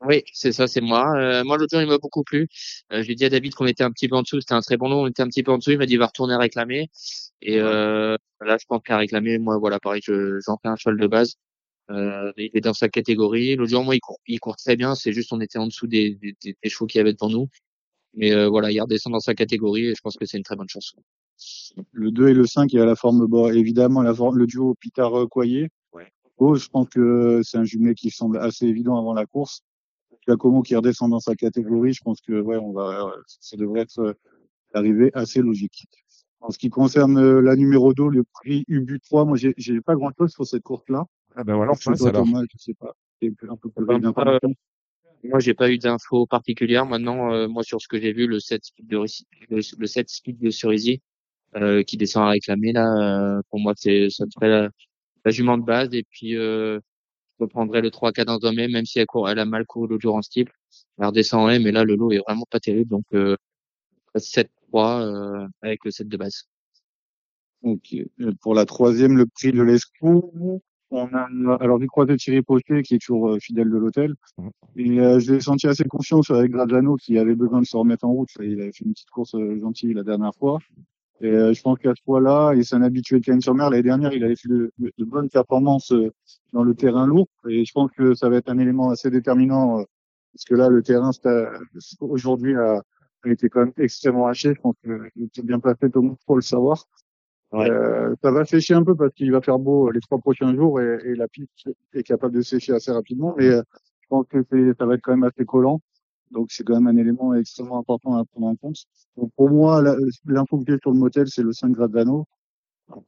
Oui, 0.00 0.22
c'est 0.32 0.52
ça, 0.52 0.66
c'est 0.66 0.80
moi. 0.80 1.16
Euh, 1.16 1.44
moi, 1.44 1.56
l'autre 1.56 1.70
jour, 1.70 1.80
il 1.80 1.88
m'a 1.88 1.98
beaucoup 1.98 2.24
plu. 2.24 2.48
Euh, 2.92 3.02
j'ai 3.02 3.14
dit 3.14 3.24
à 3.24 3.30
David 3.30 3.54
qu'on 3.54 3.66
était 3.66 3.84
un 3.84 3.90
petit 3.90 4.08
peu 4.08 4.16
en 4.16 4.22
dessous. 4.22 4.40
C'était 4.40 4.54
un 4.54 4.60
très 4.60 4.76
bon 4.76 4.88
lot. 4.88 5.02
On 5.02 5.06
était 5.06 5.22
un 5.22 5.28
petit 5.28 5.42
peu 5.42 5.52
en 5.52 5.58
dessous. 5.58 5.70
Il 5.70 5.78
m'a 5.78 5.86
dit, 5.86 5.96
va 5.96 6.06
retourner 6.06 6.36
réclamer. 6.36 6.90
Et 7.40 7.58
euh, 7.60 8.16
là, 8.40 8.56
je 8.58 8.64
pense 8.66 8.82
qu'à 8.82 8.98
réclamer, 8.98 9.38
moi, 9.38 9.58
voilà, 9.58 9.80
pareil, 9.80 10.02
je, 10.04 10.40
j'en 10.44 10.58
fais 10.58 10.68
un 10.68 10.76
cheval 10.76 10.98
de 10.98 11.06
base. 11.06 11.36
Euh, 11.90 12.32
il 12.36 12.50
est 12.54 12.60
dans 12.60 12.74
sa 12.74 12.88
catégorie. 12.88 13.56
L'autre 13.56 13.70
jour, 13.70 13.84
moi, 13.84 13.94
il 13.94 14.00
court, 14.00 14.20
il 14.26 14.40
court 14.40 14.56
très 14.56 14.76
bien. 14.76 14.94
C'est 14.94 15.12
juste, 15.12 15.32
on 15.32 15.40
était 15.40 15.58
en 15.58 15.66
dessous 15.66 15.86
des, 15.86 16.14
des, 16.16 16.36
des, 16.42 16.56
des 16.62 16.68
chevaux 16.70 16.86
qu'il 16.86 16.98
y 16.98 17.00
avait 17.00 17.12
devant 17.12 17.30
nous. 17.30 17.48
Mais 18.14 18.32
euh, 18.32 18.48
voilà, 18.48 18.70
il 18.70 18.80
redescend 18.80 19.12
dans 19.12 19.20
sa 19.20 19.34
catégorie 19.34 19.86
et 19.86 19.94
je 19.94 20.00
pense 20.00 20.16
que 20.16 20.24
c'est 20.24 20.36
une 20.36 20.44
très 20.44 20.56
bonne 20.56 20.68
chance. 20.68 20.94
Le 21.92 22.10
2 22.10 22.28
et 22.28 22.34
le 22.34 22.46
5, 22.46 22.72
il 22.72 22.76
y 22.76 22.80
a 22.80 22.84
la 22.84 22.94
forme, 22.94 23.26
bon, 23.26 23.48
évidemment, 23.50 24.02
la 24.02 24.14
forme, 24.14 24.38
le 24.38 24.46
duo 24.46 24.74
Pitard-Coyer. 24.80 25.68
Ouais. 25.92 26.12
Oh, 26.36 26.54
je 26.54 26.68
pense 26.68 26.88
que 26.88 27.40
c'est 27.42 27.58
un 27.58 27.64
jumelé 27.64 27.94
qui 27.94 28.10
semble 28.10 28.38
assez 28.38 28.66
évident 28.66 28.96
avant 28.96 29.14
la 29.14 29.26
course. 29.26 29.62
Giacomo 30.26 30.62
qui 30.62 30.74
redescend 30.76 31.10
dans 31.10 31.20
sa 31.20 31.34
catégorie, 31.34 31.92
je 31.92 32.02
pense 32.02 32.20
que, 32.20 32.40
ouais, 32.40 32.56
on 32.56 32.72
va, 32.72 33.12
ça 33.26 33.56
devrait 33.56 33.80
être 33.80 33.98
euh, 33.98 34.12
l'arrivée 34.72 35.10
assez 35.14 35.40
logique. 35.40 35.86
En 36.40 36.50
ce 36.50 36.58
qui 36.58 36.68
concerne 36.68 37.16
euh, 37.18 37.40
la 37.40 37.56
numéro 37.56 37.94
2, 37.94 38.08
le 38.08 38.24
prix 38.24 38.64
UBU 38.68 39.00
3, 39.00 39.24
moi, 39.24 39.36
j'ai, 39.36 39.54
j'ai 39.56 39.80
pas 39.80 39.94
grand 39.94 40.10
chose 40.18 40.32
sur 40.32 40.46
cette 40.46 40.62
course-là. 40.62 41.04
Ah 41.36 41.44
ben 41.44 41.56
voilà, 41.56 41.72
Je 41.74 41.82
sais 41.82 41.90
passe 41.90 42.02
pas, 42.02 42.08
alors. 42.10 42.24
Thomas, 42.24 42.42
je 42.52 42.58
sais 42.58 42.74
pas. 42.74 42.94
Un 43.22 43.56
peu 43.56 43.70
plus 43.70 43.86
Ben, 43.86 43.98
d'informations? 43.98 44.54
Moi, 45.24 45.40
j'ai 45.40 45.54
pas 45.54 45.70
eu 45.70 45.78
d'infos 45.78 46.26
particulières. 46.26 46.84
Maintenant, 46.84 47.32
euh, 47.32 47.48
moi, 47.48 47.62
sur 47.62 47.80
ce 47.80 47.88
que 47.88 47.98
j'ai 47.98 48.12
vu, 48.12 48.26
le 48.26 48.40
7 48.40 48.62
speed 48.62 48.86
de 48.86 48.98
le, 49.48 49.60
le 49.78 49.86
7 49.86 50.08
speed 50.10 50.38
de 50.38 50.50
Cerisier, 50.50 51.00
euh, 51.56 51.82
qui 51.82 51.96
descend 51.96 52.24
à 52.24 52.30
réclamer, 52.30 52.72
là, 52.72 53.38
euh, 53.38 53.42
pour 53.48 53.58
moi, 53.58 53.72
c'est, 53.76 54.10
ça 54.10 54.24
serait 54.28 54.50
la, 54.50 54.68
la 55.24 55.30
jument 55.30 55.56
de 55.56 55.64
base. 55.64 55.94
Et 55.94 56.02
puis, 56.02 56.36
euh, 56.36 56.78
je 57.38 57.44
reprendrai 57.44 57.80
le 57.80 57.90
3 57.90 58.12
cadence 58.12 58.40
d'homme, 58.40 58.56
même 58.56 58.86
si 58.86 58.98
elle, 58.98 59.06
court, 59.06 59.28
elle 59.28 59.38
a 59.38 59.44
mal 59.44 59.66
couru 59.66 59.88
l'autre 59.88 60.02
jour 60.02 60.14
en 60.14 60.22
steeple. 60.22 60.52
Elle 60.98 61.06
redescend 61.06 61.42
en 61.42 61.48
M, 61.48 61.62
mais 61.62 61.72
là, 61.72 61.84
le 61.84 61.96
lot 61.96 62.12
est 62.12 62.18
vraiment 62.18 62.44
pas 62.50 62.60
terrible. 62.60 62.90
Donc, 62.90 63.04
euh, 63.14 63.36
7-3, 64.16 65.02
euh, 65.02 65.48
avec 65.62 65.84
le 65.84 65.90
7 65.90 66.08
de 66.08 66.16
base. 66.16 66.44
Ok. 67.62 67.94
Euh, 68.20 68.32
Pour 68.40 68.54
la 68.54 68.66
troisième, 68.66 69.16
le 69.16 69.26
prix 69.26 69.52
de 69.52 69.62
l'Escou, 69.62 70.60
On 70.90 71.08
a, 71.12 71.28
alors 71.60 71.80
j'ai 71.80 71.86
croisé 71.86 72.16
Thierry 72.16 72.42
Pochet 72.42 72.82
qui 72.82 72.94
est 72.94 72.98
toujours 72.98 73.30
euh, 73.30 73.40
fidèle 73.40 73.70
de 73.70 73.76
l'hôtel. 73.78 74.14
Et 74.76 75.00
euh, 75.00 75.18
je 75.18 75.32
l'ai 75.32 75.40
senti 75.40 75.66
assez 75.66 75.84
confiant 75.84 76.20
avec 76.30 76.52
Graziano 76.52 76.96
qui 76.96 77.18
avait 77.18 77.34
besoin 77.34 77.60
de 77.60 77.66
se 77.66 77.76
remettre 77.76 78.04
en 78.04 78.12
route. 78.12 78.28
Il 78.40 78.60
avait 78.60 78.72
fait 78.72 78.84
une 78.84 78.92
petite 78.92 79.10
course 79.10 79.34
euh, 79.34 79.58
gentille 79.58 79.94
la 79.94 80.04
dernière 80.04 80.34
fois. 80.38 80.58
Et 81.20 81.30
euh, 81.30 81.52
je 81.52 81.62
pense 81.62 81.78
qu'à 81.78 81.94
ce 81.94 82.02
fois-là, 82.02 82.54
il 82.54 82.64
s'est 82.64 82.74
un 82.74 82.82
habitué 82.82 83.20
de 83.20 83.24
Cannes-sur-Mer. 83.24 83.70
L'année 83.70 83.82
dernière, 83.82 84.12
il 84.12 84.24
avait 84.24 84.36
fait 84.36 84.48
de, 84.48 84.72
de 84.78 85.04
bonnes 85.04 85.28
performances 85.28 85.92
euh, 85.92 86.10
dans 86.52 86.64
le 86.64 86.74
terrain 86.74 87.06
lourd. 87.06 87.28
Et 87.48 87.64
je 87.64 87.72
pense 87.72 87.90
que 87.92 88.14
ça 88.14 88.28
va 88.28 88.36
être 88.36 88.50
un 88.50 88.58
élément 88.58 88.90
assez 88.90 89.10
déterminant 89.10 89.78
euh, 89.78 89.84
parce 90.32 90.44
que 90.44 90.54
là, 90.56 90.68
le 90.68 90.82
terrain 90.82 91.12
c'est, 91.12 91.46
aujourd'hui 92.00 92.56
a, 92.56 92.82
a 93.24 93.28
été 93.28 93.48
quand 93.48 93.60
même 93.60 93.72
extrêmement 93.78 94.26
haché. 94.26 94.54
Je 94.54 94.60
pense 94.60 94.74
qu'il 94.82 95.24
était 95.24 95.42
bien 95.42 95.60
placé 95.60 95.88
tout 95.88 96.02
le 96.02 96.08
monde 96.08 96.16
pour 96.26 96.36
le 96.36 96.42
savoir. 96.42 96.84
Ouais. 97.52 97.70
Euh, 97.70 98.14
ça 98.20 98.32
va 98.32 98.44
sécher 98.44 98.74
un 98.74 98.82
peu 98.82 98.96
parce 98.96 99.14
qu'il 99.14 99.30
va 99.30 99.40
faire 99.40 99.60
beau 99.60 99.92
les 99.92 100.00
trois 100.00 100.18
prochains 100.18 100.52
jours 100.56 100.80
et, 100.80 100.98
et 101.04 101.14
la 101.14 101.28
piste 101.28 101.70
est 101.92 102.02
capable 102.02 102.34
de 102.34 102.42
sécher 102.42 102.72
assez 102.72 102.90
rapidement. 102.90 103.36
Mais 103.38 103.46
euh, 103.46 103.62
je 104.00 104.08
pense 104.08 104.26
que 104.28 104.38
c'est, 104.50 104.72
ça 104.76 104.86
va 104.86 104.94
être 104.94 105.02
quand 105.02 105.12
même 105.12 105.22
assez 105.22 105.44
collant. 105.44 105.80
Donc 106.34 106.50
c'est 106.50 106.64
quand 106.64 106.74
même 106.80 106.88
un 106.88 107.00
élément 107.00 107.32
extrêmement 107.34 107.78
important 107.78 108.16
à 108.16 108.24
prendre 108.24 108.48
en 108.48 108.56
compte. 108.56 108.76
Donc 109.16 109.30
pour 109.36 109.48
moi, 109.50 109.80
la- 109.80 109.96
l'info 110.26 110.58
que 110.58 110.64
j'ai 110.68 110.78
sur 110.82 110.90
le 110.92 110.98
motel, 110.98 111.26
c'est 111.28 111.42
le 111.42 111.52
5 111.52 111.70
Graziano. 111.72 112.26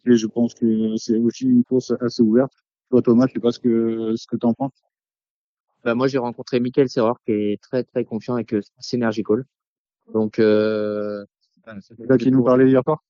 Et 0.06 0.16
je 0.16 0.26
pense 0.26 0.54
que 0.54 0.97
c'est 0.97 1.18
aussi 1.18 1.45
une 1.45 1.64
course 1.64 1.92
assez 2.00 2.23
ouverte. 2.23 2.52
Toi 2.90 3.02
Thomas, 3.02 3.26
je 3.28 3.35
sais 3.35 3.40
pas 3.40 3.52
ce 3.52 3.59
que 3.59 4.14
ce 4.16 4.26
que 4.26 4.37
t'en 4.37 4.54
penses. 4.54 4.73
Bah, 5.85 5.95
moi, 5.95 6.09
j'ai 6.09 6.18
rencontré 6.18 6.59
Michael 6.61 6.88
Serror 6.88 7.16
qui 7.25 7.33
est 7.33 7.62
très 7.62 7.85
très 7.85 8.04
confiant 8.04 8.35
avec 8.35 8.52
euh, 8.54 8.61
Synergy 8.80 9.23
Call. 9.23 9.45
Donc, 10.14 10.38
euh, 10.38 11.25
C'est 11.80 12.09
là 12.09 12.16
qui 12.18 12.30
nous 12.30 12.38
parlait 12.45 12.68
hier 12.68 12.83
soir. 12.85 13.02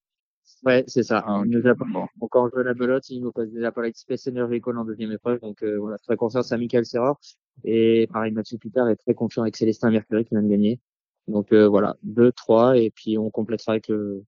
Ouais, 0.65 0.85
c'est 0.87 1.03
ça. 1.03 1.23
Ah. 1.27 1.43
Il 1.45 1.51
nous 1.51 1.67
a 1.67 1.75
Bon. 1.75 2.07
joue 2.21 2.59
à 2.59 2.63
la 2.63 2.75
belote, 2.75 3.09
il 3.11 3.23
nous 3.23 3.33
passe 3.33 3.51
déjà 3.51 3.73
par 3.73 3.85
Energy 3.85 4.61
Call 4.61 4.79
en 4.79 4.85
deuxième 4.85 5.13
épreuve. 5.13 5.41
Donc 5.41 5.63
euh, 5.63 5.77
voilà, 5.79 5.99
très 5.99 6.17
confiance 6.17 6.51
à 6.53 6.59
Michael 6.59 6.87
Serror. 6.87 7.19
Et 7.65 8.09
pareil, 8.13 8.33
Mathieu 8.33 8.59
Pitard 8.59 8.89
est 8.89 8.97
très 8.97 9.15
confiant 9.15 9.43
avec 9.43 9.57
Célestin 9.57 9.91
Mercury 9.91 10.25
qui 10.25 10.31
vient 10.35 10.43
de 10.43 10.49
gagner. 10.49 10.81
Donc 11.29 11.53
euh, 11.53 11.67
voilà, 11.69 11.97
2, 12.03 12.33
3, 12.33 12.79
et 12.79 12.91
puis 12.91 13.19
on 13.19 13.31
complétera 13.31 13.73
avec 13.73 13.89
le, 13.89 14.25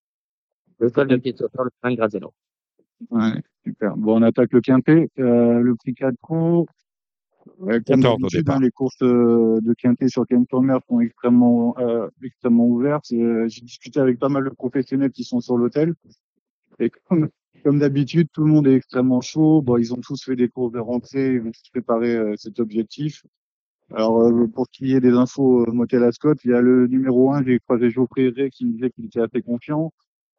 le 0.78 0.88
sol 0.88 1.08
de 1.08 1.16
Pietro, 1.16 1.47
le 1.64 1.70
5 1.82 1.97
Graziano. 1.97 2.32
Ouais, 3.11 3.42
super. 3.64 3.97
Bon, 3.97 4.18
on 4.18 4.23
attaque 4.23 4.52
le 4.52 4.61
quintet, 4.61 5.08
euh, 5.18 5.61
le 5.61 5.76
prix 5.76 5.94
4 5.94 6.14
roues. 6.23 6.66
Comme 7.59 7.83
14 7.83 8.14
au 8.14 8.19
d'habitude, 8.19 8.50
hein, 8.50 8.61
les 8.61 8.71
courses 8.71 9.02
euh, 9.02 9.61
de 9.61 9.75
quintet 9.75 10.09
sur 10.09 10.26
Cannes-sur-Mer 10.26 10.81
sont 10.88 11.00
extrêmement, 11.00 11.75
euh, 11.78 12.09
extrêmement 12.23 12.67
ouvertes. 12.67 13.07
Euh, 13.12 13.49
J'ai 13.49 13.62
discuté 13.62 14.00
avec 14.00 14.19
pas 14.19 14.28
mal 14.28 14.45
de 14.45 14.50
professionnels 14.50 15.11
qui 15.11 15.25
sont 15.25 15.40
sur 15.40 15.57
l'hôtel. 15.57 15.95
Et 16.78 16.90
comme, 16.90 17.28
comme 17.64 17.78
d'habitude, 17.78 18.28
tout 18.33 18.45
le 18.45 18.50
monde 18.50 18.67
est 18.67 18.75
extrêmement 18.75 19.21
chaud. 19.21 19.62
Bon, 19.62 19.76
ils 19.76 19.93
ont 19.93 20.00
tous 20.00 20.23
fait 20.23 20.37
des 20.37 20.49
courses 20.49 20.73
de 20.73 20.78
rentrée, 20.78 21.35
ils 21.35 21.40
ont 21.40 21.50
tous 21.50 21.71
préparé 21.71 22.14
euh, 22.14 22.35
cet 22.37 22.61
objectif. 22.61 23.25
Alors, 23.95 24.23
euh, 24.23 24.47
pour 24.47 24.69
qu'il 24.69 24.88
y 24.88 24.95
ait 24.95 25.00
des 25.00 25.12
infos 25.12 25.62
euh, 25.62 25.73
Motel 25.73 26.05
Ascot, 26.05 26.35
il 26.45 26.50
y 26.50 26.55
a 26.55 26.61
le 26.61 26.87
numéro 26.87 27.33
1, 27.33 27.45
j'ai 27.45 27.59
croisé 27.59 27.90
Geoffrey 27.90 28.28
Ray 28.28 28.50
qui 28.50 28.67
me 28.67 28.73
disait 28.73 28.90
qu'il 28.90 29.07
était 29.07 29.21
assez 29.21 29.43
confiant. 29.43 29.93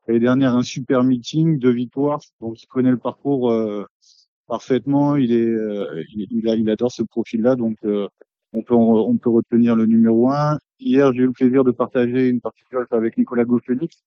L'année 0.07 0.19
dernière, 0.19 0.55
un 0.55 0.63
super 0.63 1.03
meeting, 1.03 1.59
deux 1.59 1.71
victoires. 1.71 2.21
Donc, 2.41 2.61
il 2.61 2.67
connaît 2.67 2.91
le 2.91 2.97
parcours 2.97 3.51
parfaitement. 4.49 5.15
Il 5.15 5.31
est, 5.31 5.45
euh, 5.45 6.03
il, 6.13 6.27
il 6.43 6.69
adore 6.69 6.91
ce 6.91 7.03
profil-là. 7.03 7.55
Donc, 7.55 7.77
euh, 7.85 8.07
on 8.53 8.63
peut, 8.63 8.75
on 8.75 9.17
peut 9.17 9.29
retenir 9.29 9.75
le 9.75 9.85
numéro 9.85 10.29
1. 10.31 10.57
Hier, 10.79 11.13
j'ai 11.13 11.21
eu 11.21 11.27
le 11.27 11.31
plaisir 11.31 11.63
de 11.63 11.71
partager 11.71 12.27
une 12.29 12.41
partie 12.41 12.63
golf 12.71 12.91
avec 12.91 13.17
Nicolas 13.17 13.45
Gauffenix, 13.45 14.03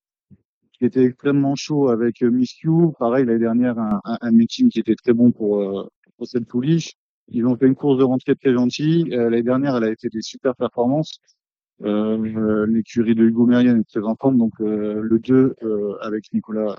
qui 0.73 0.85
était 0.85 1.05
extrêmement 1.05 1.55
chaud 1.55 1.89
avec 1.89 2.23
euh, 2.23 2.31
Miss 2.31 2.61
You. 2.63 2.93
Pareil, 2.99 3.25
l'année 3.25 3.39
dernière, 3.39 3.79
un, 3.79 4.01
un, 4.05 4.19
un 4.21 4.31
meeting 4.33 4.69
qui 4.69 4.81
était 4.81 4.97
très 4.97 5.13
bon 5.15 5.31
pour, 5.31 5.63
euh, 5.63 5.89
pour 6.19 6.27
cette 6.27 6.47
pouliche. 6.47 6.93
Ils 7.29 7.47
ont 7.47 7.57
fait 7.57 7.67
une 7.67 7.75
course 7.75 7.99
de 7.99 8.05
rentrée 8.05 8.37
très 8.37 8.53
gentille. 8.53 9.15
Euh, 9.15 9.31
l'année 9.31 9.43
dernière, 9.43 9.77
elle 9.77 9.85
a 9.85 9.91
été 9.91 10.09
des 10.09 10.23
super 10.23 10.57
performances. 10.57 11.19
Euh, 11.83 12.67
L'écurie 12.67 13.15
de 13.15 13.25
Hugo 13.25 13.47
Mérienne 13.47 13.81
est 13.81 13.89
très 13.89 14.07
en 14.07 14.15
forme, 14.17 14.39
donc 14.39 14.53
le 14.61 15.19
2 15.19 15.55
euh, 15.63 15.97
avec 16.01 16.33
Nicolas 16.33 16.77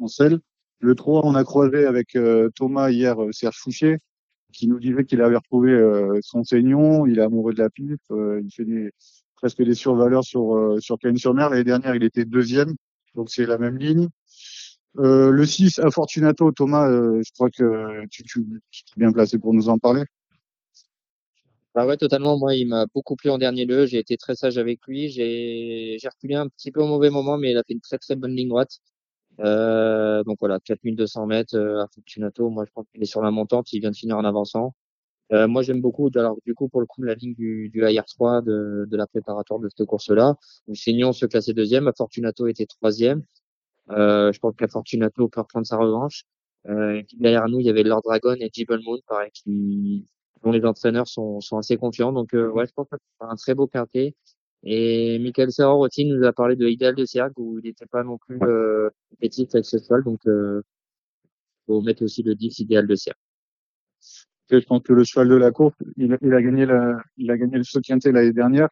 Ancel. 0.00 0.40
Le 0.80 0.94
3, 0.94 1.26
on 1.26 1.34
a 1.34 1.44
croisé 1.44 1.84
avec 1.84 2.16
euh, 2.16 2.50
Thomas 2.54 2.90
hier 2.90 3.22
euh, 3.22 3.32
Serge 3.32 3.56
Fouché, 3.58 3.98
qui 4.52 4.66
nous 4.66 4.80
disait 4.80 5.04
qu'il 5.04 5.20
avait 5.20 5.36
retrouvé 5.36 5.72
euh, 5.72 6.18
son 6.22 6.42
saignon, 6.42 7.06
il 7.06 7.18
est 7.18 7.22
amoureux 7.22 7.52
de 7.52 7.58
la 7.62 7.68
euh, 8.10 8.40
il 8.42 8.50
fait 8.50 8.64
des, 8.64 8.90
presque 9.36 9.62
des 9.62 9.74
survaleurs 9.74 10.24
sur 10.24 10.76
sur 10.80 10.98
Cannes-sur-Mer. 10.98 11.50
L'année 11.50 11.64
dernière, 11.64 11.94
il 11.94 12.02
était 12.02 12.24
deuxième, 12.24 12.74
donc 13.14 13.30
c'est 13.30 13.46
la 13.46 13.58
même 13.58 13.76
ligne. 13.76 14.08
Euh, 14.98 15.30
le 15.30 15.46
6, 15.46 15.78
à 15.78 15.90
Fortunato, 15.90 16.50
Thomas, 16.52 16.88
euh, 16.90 17.22
je 17.24 17.32
crois 17.32 17.50
que 17.50 18.06
tu, 18.10 18.24
tu, 18.24 18.44
tu 18.70 18.82
es 18.96 18.98
bien 18.98 19.12
placé 19.12 19.38
pour 19.38 19.54
nous 19.54 19.68
en 19.68 19.78
parler. 19.78 20.02
Bah 21.74 21.86
ouais, 21.86 21.96
totalement. 21.96 22.36
Moi, 22.36 22.56
il 22.56 22.66
m'a 22.66 22.86
beaucoup 22.92 23.14
plu 23.14 23.30
en 23.30 23.38
dernier 23.38 23.64
lieu. 23.64 23.86
J'ai 23.86 23.98
été 23.98 24.16
très 24.16 24.34
sage 24.34 24.58
avec 24.58 24.80
lui. 24.88 25.08
J'ai 25.08 25.98
reculé 26.04 26.34
un 26.34 26.48
petit 26.48 26.72
peu 26.72 26.80
au 26.82 26.86
mauvais 26.86 27.10
moment, 27.10 27.38
mais 27.38 27.52
il 27.52 27.56
a 27.56 27.62
fait 27.64 27.74
une 27.74 27.80
très 27.80 27.98
très 27.98 28.16
bonne 28.16 28.34
ligne 28.34 28.48
droite. 28.48 28.80
Euh, 29.40 30.22
donc 30.24 30.38
voilà, 30.40 30.60
4200 30.60 31.26
mètres 31.26 31.56
euh, 31.56 31.82
à 31.82 31.88
Fortunato. 31.94 32.50
Moi, 32.50 32.64
je 32.66 32.72
pense 32.72 32.86
qu'il 32.92 33.02
est 33.02 33.06
sur 33.06 33.22
la 33.22 33.30
montante. 33.30 33.72
Il 33.72 33.80
vient 33.80 33.90
de 33.90 33.96
finir 33.96 34.16
en 34.16 34.24
avançant. 34.24 34.74
Euh, 35.32 35.48
moi, 35.48 35.62
j'aime 35.62 35.80
beaucoup. 35.80 36.10
Alors, 36.16 36.36
du 36.44 36.54
coup, 36.54 36.68
pour 36.68 36.80
le 36.80 36.86
coup, 36.86 37.02
la 37.02 37.14
ligne 37.14 37.34
du, 37.34 37.70
du 37.70 37.82
IR3 37.82 38.44
de, 38.44 38.86
de 38.88 38.96
la 38.96 39.06
préparatoire 39.06 39.60
de 39.60 39.68
cette 39.68 39.86
course-là. 39.86 40.36
Seignon 40.74 41.12
se 41.12 41.26
classait 41.26 41.54
deuxième. 41.54 41.88
A 41.88 41.92
Fortunato 41.92 42.46
était 42.48 42.66
troisième. 42.66 43.22
Euh, 43.90 44.32
je 44.32 44.38
pense 44.38 44.54
qu'à 44.56 44.68
Fortunato 44.68 45.28
peut 45.28 45.40
reprendre 45.40 45.66
sa 45.66 45.76
revanche. 45.76 46.24
Euh, 46.68 47.02
derrière 47.14 47.48
nous, 47.48 47.60
il 47.60 47.66
y 47.66 47.70
avait 47.70 47.82
Lord 47.82 48.02
Dragon 48.04 48.34
et 48.38 48.50
Jibble 48.52 48.80
Moon, 48.84 48.98
pareil, 49.06 49.30
qui, 49.32 50.06
dont 50.42 50.52
les 50.52 50.64
entraîneurs 50.64 51.08
sont, 51.08 51.40
sont 51.40 51.58
assez 51.58 51.76
confiants. 51.76 52.12
Donc, 52.12 52.34
euh, 52.34 52.50
ouais, 52.50 52.66
je 52.66 52.72
pense 52.72 52.88
que 52.90 52.96
c'est 53.20 53.26
un 53.26 53.36
très 53.36 53.54
beau 53.54 53.66
quintet. 53.66 54.14
Et 54.64 55.18
Michael 55.18 55.50
Serror 55.52 55.78
aussi 55.80 56.04
nous 56.04 56.22
a 56.24 56.32
parlé 56.32 56.56
de 56.56 56.68
Idéal 56.68 56.94
de 56.94 57.04
Cercle 57.04 57.34
où 57.38 57.58
il 57.58 57.64
n'était 57.64 57.86
pas 57.86 58.04
non 58.04 58.18
plus 58.18 58.38
euh, 58.42 58.90
compétitif 59.10 59.48
avec 59.54 59.64
ce 59.64 59.78
cheval. 59.78 60.04
Donc, 60.04 60.20
euh, 60.26 60.62
faut 61.66 61.80
mettre 61.82 62.02
aussi 62.04 62.22
le 62.22 62.34
10 62.34 62.58
Idéal 62.60 62.86
de 62.86 62.94
Cercle. 62.94 63.18
Je 64.50 64.58
pense 64.58 64.82
que 64.82 64.92
le 64.92 65.04
cheval 65.04 65.28
de 65.28 65.36
la 65.36 65.52
course, 65.52 65.76
il, 65.96 66.12
a- 66.12 66.18
il 66.22 66.34
a 66.34 66.42
gagné 66.42 66.66
la, 66.66 67.00
il 67.16 67.30
a 67.30 67.38
gagné 67.38 67.56
le 67.58 68.12
l'année 68.12 68.32
dernière. 68.32 68.68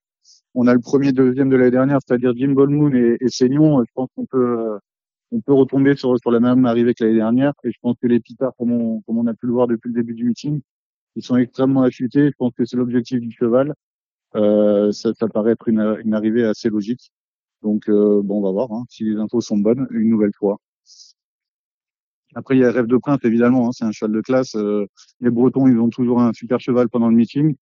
On 0.55 0.67
a 0.67 0.75
le 0.75 0.81
premier, 0.81 1.13
deuxième 1.13 1.49
de 1.51 1.57
l'année 1.57 1.71
dernière, 1.71 1.99
c'est-à-dire 2.05 2.33
Jim 2.37 2.49
Moon 2.55 2.93
et, 2.93 3.17
et 3.21 3.29
Seignon. 3.29 3.83
Je 3.85 3.91
pense 3.95 4.09
qu'on 4.17 4.27
peut, 4.27 4.59
euh, 4.75 4.79
on 5.31 5.41
peut 5.41 5.53
retomber 5.53 5.95
sur, 5.97 6.19
sur 6.19 6.31
la 6.33 6.41
même 6.41 6.67
arrivée 6.67 6.95
que 6.95 7.05
l'année 7.05 7.17
dernière. 7.17 7.53
Et 7.65 7.71
je 7.71 7.79
pense 7.81 7.97
que 8.03 8.09
les 8.09 8.19
pitards, 8.21 8.53
comme 8.59 8.73
on, 8.73 9.01
comme 9.03 9.19
on 9.19 9.27
a 9.29 9.35
pu 9.35 9.47
le 9.47 9.53
voir 9.53 9.69
depuis 9.69 9.89
le 9.91 9.95
début 9.95 10.15
du 10.15 10.25
meeting, 10.25 10.61
ils 11.15 11.23
sont 11.23 11.37
extrêmement 11.37 11.83
affûtés. 11.83 12.27
Je 12.27 12.35
pense 12.37 12.53
que 12.57 12.65
c'est 12.65 12.77
l'objectif 12.77 13.21
du 13.21 13.31
cheval. 13.31 13.73
Euh, 14.37 14.93
ça, 14.93 15.13
ça 15.15 15.29
paraît 15.29 15.53
être 15.53 15.69
une, 15.69 15.99
une 16.05 16.15
arrivée 16.15 16.45
assez 16.45 16.69
logique. 16.69 17.13
Donc, 17.63 17.89
euh, 17.89 18.23
bon, 18.23 18.39
on 18.39 18.43
va 18.43 18.53
voir 18.53 18.73
hein, 18.73 18.85
si 18.89 19.05
les 19.05 19.17
infos 19.17 19.41
sont 19.41 19.59
bonnes 19.59 19.87
une 19.91 20.09
nouvelle 20.09 20.35
fois. 20.35 20.59
Après, 22.35 22.57
il 22.57 22.61
y 22.61 22.65
a 22.65 22.71
Rêve 22.71 22.87
de 22.87 22.97
Prince, 22.99 23.21
évidemment. 23.25 23.69
hein, 23.69 23.73
c'est 23.73 23.85
un 23.85 23.93
cheval 23.93 24.13
de 24.13 24.21
classe. 24.21 24.55
Euh, 24.55 24.87
les 25.21 25.31
Bretons, 25.31 25.67
ils 25.67 25.79
ont 25.79 25.89
toujours 25.89 26.21
un 26.21 26.33
super 26.33 26.61
cheval 26.61 26.89
pendant 26.89 27.09
le 27.09 27.17
meeting. 27.17 27.57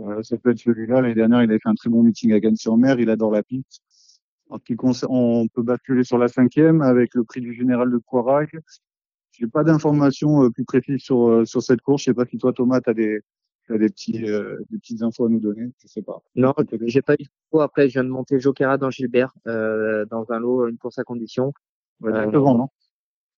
Euh, 0.00 0.22
ça 0.22 0.36
peut 0.36 0.50
être 0.50 0.58
celui-là. 0.58 1.00
L'année 1.00 1.14
dernière, 1.14 1.42
il 1.42 1.50
avait 1.50 1.58
fait 1.60 1.68
un 1.68 1.74
très 1.74 1.90
bon 1.90 2.02
meeting 2.02 2.32
à 2.32 2.40
Cannes-sur-Mer. 2.40 2.98
Il 3.00 3.08
adore 3.08 3.30
la 3.30 3.42
piste. 3.42 3.80
En 4.48 4.58
ce 4.58 4.64
qui 4.64 4.74
concerne, 4.76 5.12
on 5.12 5.46
peut 5.48 5.62
basculer 5.62 6.02
sur 6.02 6.18
la 6.18 6.28
cinquième 6.28 6.82
avec 6.82 7.14
le 7.14 7.24
prix 7.24 7.40
du 7.40 7.54
général 7.54 7.90
de 7.90 7.98
Coirac. 7.98 8.50
J'ai 9.30 9.46
pas 9.46 9.62
d'informations 9.62 10.44
euh, 10.44 10.50
plus 10.50 10.64
précises 10.64 11.00
sur 11.00 11.28
euh, 11.28 11.44
sur 11.44 11.62
cette 11.62 11.80
course. 11.80 12.02
Je 12.02 12.06
sais 12.06 12.14
pas 12.14 12.26
si 12.26 12.36
toi, 12.36 12.52
Thomas, 12.52 12.80
t'as 12.80 12.94
des 12.94 13.20
t'as 13.70 13.78
des 13.78 13.88
petits 13.88 14.28
euh, 14.28 14.58
des 14.70 14.78
petites 14.78 15.02
infos 15.02 15.26
à 15.26 15.28
nous 15.28 15.40
donner? 15.40 15.70
Je 15.78 15.86
sais 15.86 16.02
pas. 16.02 16.22
Non, 16.34 16.54
j'ai 16.82 17.02
pas 17.02 17.14
eu 17.14 17.26
trop. 17.50 17.60
Après, 17.60 17.88
je 17.88 17.94
viens 17.94 18.04
de 18.04 18.08
monter 18.08 18.40
Jokera 18.40 18.78
dans 18.78 18.90
Gilbert, 18.90 19.32
euh, 19.46 20.04
dans 20.06 20.30
un 20.30 20.38
lot, 20.38 20.66
une 20.68 20.78
course 20.78 20.98
à 20.98 21.04
condition. 21.04 21.52
Ouais, 22.00 22.12
Euh, 22.12 22.26
devant, 22.26 22.56
non? 22.56 22.68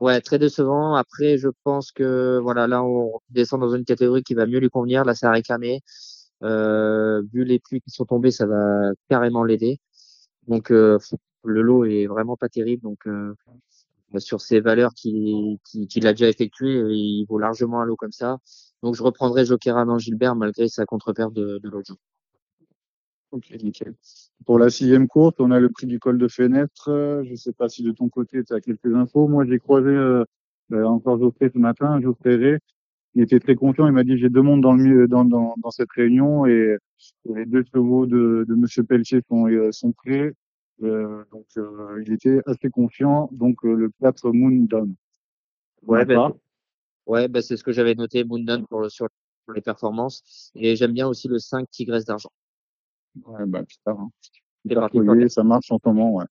Ouais, 0.01 0.21
très 0.21 0.39
décevant. 0.39 0.95
Après, 0.95 1.37
je 1.37 1.49
pense 1.65 1.93
que 1.93 2.39
voilà, 2.43 2.67
là, 2.67 2.83
on 2.83 3.21
descend 3.31 3.61
dans 3.61 3.75
une 3.75 3.85
catégorie 3.85 4.23
qui 4.23 4.35
va 4.35 4.47
mieux 4.47 4.59
lui 4.59 4.71
convenir. 4.71 5.05
Là, 5.05 5.15
ça 5.15 5.29
a 5.29 5.33
réclamé. 5.33 5.81
Euh, 6.43 7.23
vu 7.33 7.45
les 7.45 7.61
pluies 7.61 7.81
qui 7.81 7.91
sont 7.91 8.05
tombées, 8.05 8.33
ça 8.33 8.47
va 8.47 8.91
carrément 9.09 9.45
l'aider. 9.45 9.79
Donc, 10.49 10.73
euh, 10.73 10.99
le 11.45 11.63
lot 11.63 11.85
est 11.85 12.07
vraiment 12.07 12.37
pas 12.37 12.49
terrible. 12.49 12.83
Donc, 12.83 13.07
euh, 13.07 13.35
sur 14.19 14.41
ces 14.41 14.61
valeurs 14.61 14.93
qu'il 14.95 15.59
qui, 15.65 15.87
qu'il 15.87 16.07
a 16.07 16.13
déjà 16.13 16.29
effectuées, 16.29 16.83
il 16.91 17.27
vaut 17.29 17.39
largement 17.39 17.81
un 17.81 17.85
lot 17.85 17.97
comme 17.97 18.13
ça. 18.13 18.39
Donc, 18.83 18.95
je 18.95 19.03
reprendrai 19.03 19.45
Jokera 19.45 19.85
dans 19.85 19.99
Gilbert 19.99 20.35
malgré 20.35 20.69
sa 20.69 20.85
contre-perte 20.85 21.33
de, 21.33 21.59
de 21.59 21.69
l'autre 21.69 21.87
jour. 21.89 21.97
Ok, 23.31 23.51
nickel. 23.63 23.95
Pour 24.45 24.59
la 24.59 24.69
sixième 24.69 25.09
course, 25.09 25.35
on 25.39 25.51
a 25.53 25.59
le 25.61 25.71
prix 25.71 25.87
du 25.87 25.99
col 25.99 26.19
de 26.19 26.29
fenêtre. 26.29 26.89
Euh, 26.91 27.23
Je 27.25 27.35
sais 27.35 27.53
pas 27.53 27.69
si 27.69 27.83
de 27.83 27.93
ton 27.93 28.09
côté, 28.09 28.45
tu 28.45 28.53
as 28.53 28.61
quelques 28.61 28.95
infos. 28.95 29.27
Moi, 29.29 29.47
j'ai 29.47 29.59
croisé 29.59 29.89
euh, 29.89 30.25
euh, 30.73 30.85
encore 30.85 31.19
Geoffrey 31.19 31.51
ce 31.53 31.59
matin, 31.59 32.01
Geoffrey. 32.01 32.59
Il 33.15 33.23
était 33.23 33.41
très 33.41 33.55
confiant. 33.55 33.87
Il 33.87 33.93
m'a 33.93 34.05
dit, 34.05 34.19
j'ai 34.19 34.29
deux 34.29 34.43
mondes 34.43 34.61
dans, 34.61 34.75
le, 34.75 34.83
milieu- 34.83 35.09
dans, 35.09 35.25
dans, 35.25 35.55
dans 35.63 35.71
cette 35.71 35.91
réunion 35.93 36.45
et 36.47 36.77
les 37.35 37.47
deux 37.47 37.65
chevaux 37.73 38.07
de, 38.07 38.45
de 38.49 38.55
Monsieur 38.55 38.83
Pelletier 38.85 39.21
sont, 39.29 39.49
euh, 39.49 39.73
sont 39.73 39.93
prêts. 39.93 40.35
Euh, 40.83 41.25
donc, 41.33 41.47
euh, 41.57 42.03
il 42.05 42.13
était 42.13 42.41
assez 42.47 42.69
confiant. 42.69 43.29
Donc, 43.33 43.65
euh, 43.65 43.75
le 43.75 43.91
4 44.01 44.31
Moon 44.33 44.51
Down. 44.69 44.95
On 45.87 45.93
Ouais, 45.93 46.05
ben. 46.05 46.33
Ouais, 47.07 47.29
bah, 47.29 47.43
c'est 47.43 47.57
ce 47.57 47.65
que 47.65 47.73
j'avais 47.73 47.95
noté, 47.95 48.25
Moondown 48.25 48.67
pour, 48.67 48.81
le- 48.81 48.89
sur, 48.89 49.09
les 49.55 49.61
performances. 49.61 50.51
Et 50.55 50.77
j'aime 50.77 50.93
bien 50.93 51.09
aussi 51.09 51.29
le 51.29 51.39
5 51.39 51.69
Tigresse 51.71 52.05
d'argent. 52.05 52.31
Ouais, 53.27 53.45
bah, 53.47 53.63
putain, 53.65 53.93
hein. 53.93 54.11
C'est 54.65 54.75
parti 54.75 54.99
pour 54.99 55.07
Cartouillé, 55.07 55.29
ça 55.29 55.43
marche 55.43 55.71
en 55.73 55.79
ce 55.83 55.89
moment, 55.89 56.15
ouais. 56.15 56.25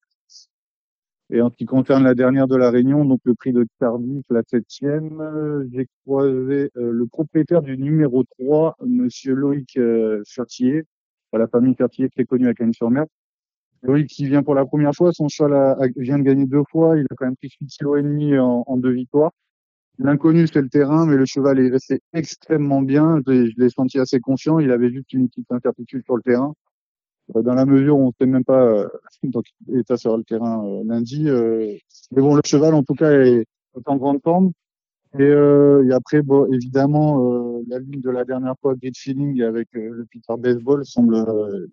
Et 1.34 1.42
en 1.42 1.50
ce 1.50 1.56
qui 1.56 1.66
concerne 1.66 2.04
la 2.04 2.14
dernière 2.14 2.48
de 2.48 2.58
la 2.58 2.70
Réunion, 2.72 3.06
donc 3.06 3.22
le 3.24 3.36
prix 3.36 3.54
de 3.54 3.66
Cardiff, 3.80 4.24
la 4.30 4.42
septième, 4.46 5.22
euh, 5.22 5.66
j'ai 5.72 5.88
croisé 6.06 6.72
euh, 6.76 6.92
le 6.92 7.08
propriétaire 7.08 7.62
du 7.62 7.78
numéro 7.78 8.24
3, 8.40 8.76
monsieur 8.86 9.34
Loïc 9.34 9.78
euh, 9.78 10.22
Fertier, 10.28 10.84
la 11.32 11.48
famille 11.48 11.76
Fertier 11.76 12.10
très 12.10 12.26
connue 12.26 12.50
à 12.50 12.54
Cagnes-sur-Mer. 12.54 13.06
Loïc 13.84 14.08
qui 14.10 14.26
vient 14.28 14.44
pour 14.44 14.56
la 14.56 14.66
première 14.66 14.94
fois, 14.94 15.14
son 15.14 15.30
cheval 15.30 15.54
a- 15.54 15.72
a- 15.82 15.88
vient 15.96 16.20
de 16.20 16.24
gagner 16.24 16.46
deux 16.46 16.64
fois, 16.70 16.98
il 16.98 17.04
a 17.10 17.16
quand 17.16 17.26
même 17.26 17.38
pris 17.38 17.50
8 17.62 17.68
kg 17.80 17.98
et 18.00 18.04
demi 18.04 18.38
en, 18.38 18.64
en 18.68 18.78
deux 18.78 18.92
victoires. 18.92 19.32
L'inconnu, 20.04 20.48
c'est 20.48 20.62
le 20.62 20.70
terrain, 20.70 21.06
mais 21.06 21.16
le 21.16 21.26
cheval 21.26 21.60
est 21.60 21.70
resté 21.70 22.02
extrêmement 22.14 22.82
bien. 22.82 23.20
Je 23.28 23.52
l'ai- 23.58 23.70
senti 23.70 24.00
assez 24.00 24.20
confiant. 24.20 24.60
Il 24.60 24.72
avait 24.72 24.92
juste 24.92 25.14
une 25.14 25.30
petite 25.30 25.52
incertitude 25.52 26.04
sur 26.06 26.16
le 26.18 26.24
terrain. 26.24 26.54
Euh, 27.36 27.42
Dans 27.44 27.54
la 27.54 27.66
mesure 27.66 27.98
où 27.98 28.04
on 28.04 28.08
ne 28.08 28.12
sait 28.20 28.26
même 28.26 28.44
pas 28.44 28.64
euh, 28.64 28.88
dans 29.24 29.42
quel 29.42 29.80
état 29.80 29.98
sera 29.98 30.18
le 30.18 30.24
terrain 30.24 30.66
euh, 30.66 30.84
lundi. 30.86 31.26
mais 31.26 32.22
bon, 32.22 32.36
le 32.36 32.42
cheval, 32.46 32.74
en 32.74 32.84
tout 32.84 32.96
cas, 32.96 33.12
est, 33.12 33.46
en 33.86 33.98
grande 33.98 34.22
forme. 34.24 34.52
Et, 35.20 35.24
euh, 35.24 35.86
et 35.88 35.94
après, 35.94 36.22
bon, 36.22 36.52
évidemment, 36.54 37.58
euh, 37.60 37.64
la 37.68 37.80
ligne 37.80 38.02
de 38.02 38.10
la 38.10 38.26
dernière 38.26 38.56
fois, 38.62 38.76
Grid 38.76 38.98
Feeling 38.98 39.42
avec 39.44 39.70
le 39.74 40.06
Peter 40.12 40.34
Baseball 40.40 40.86
semble 40.86 41.16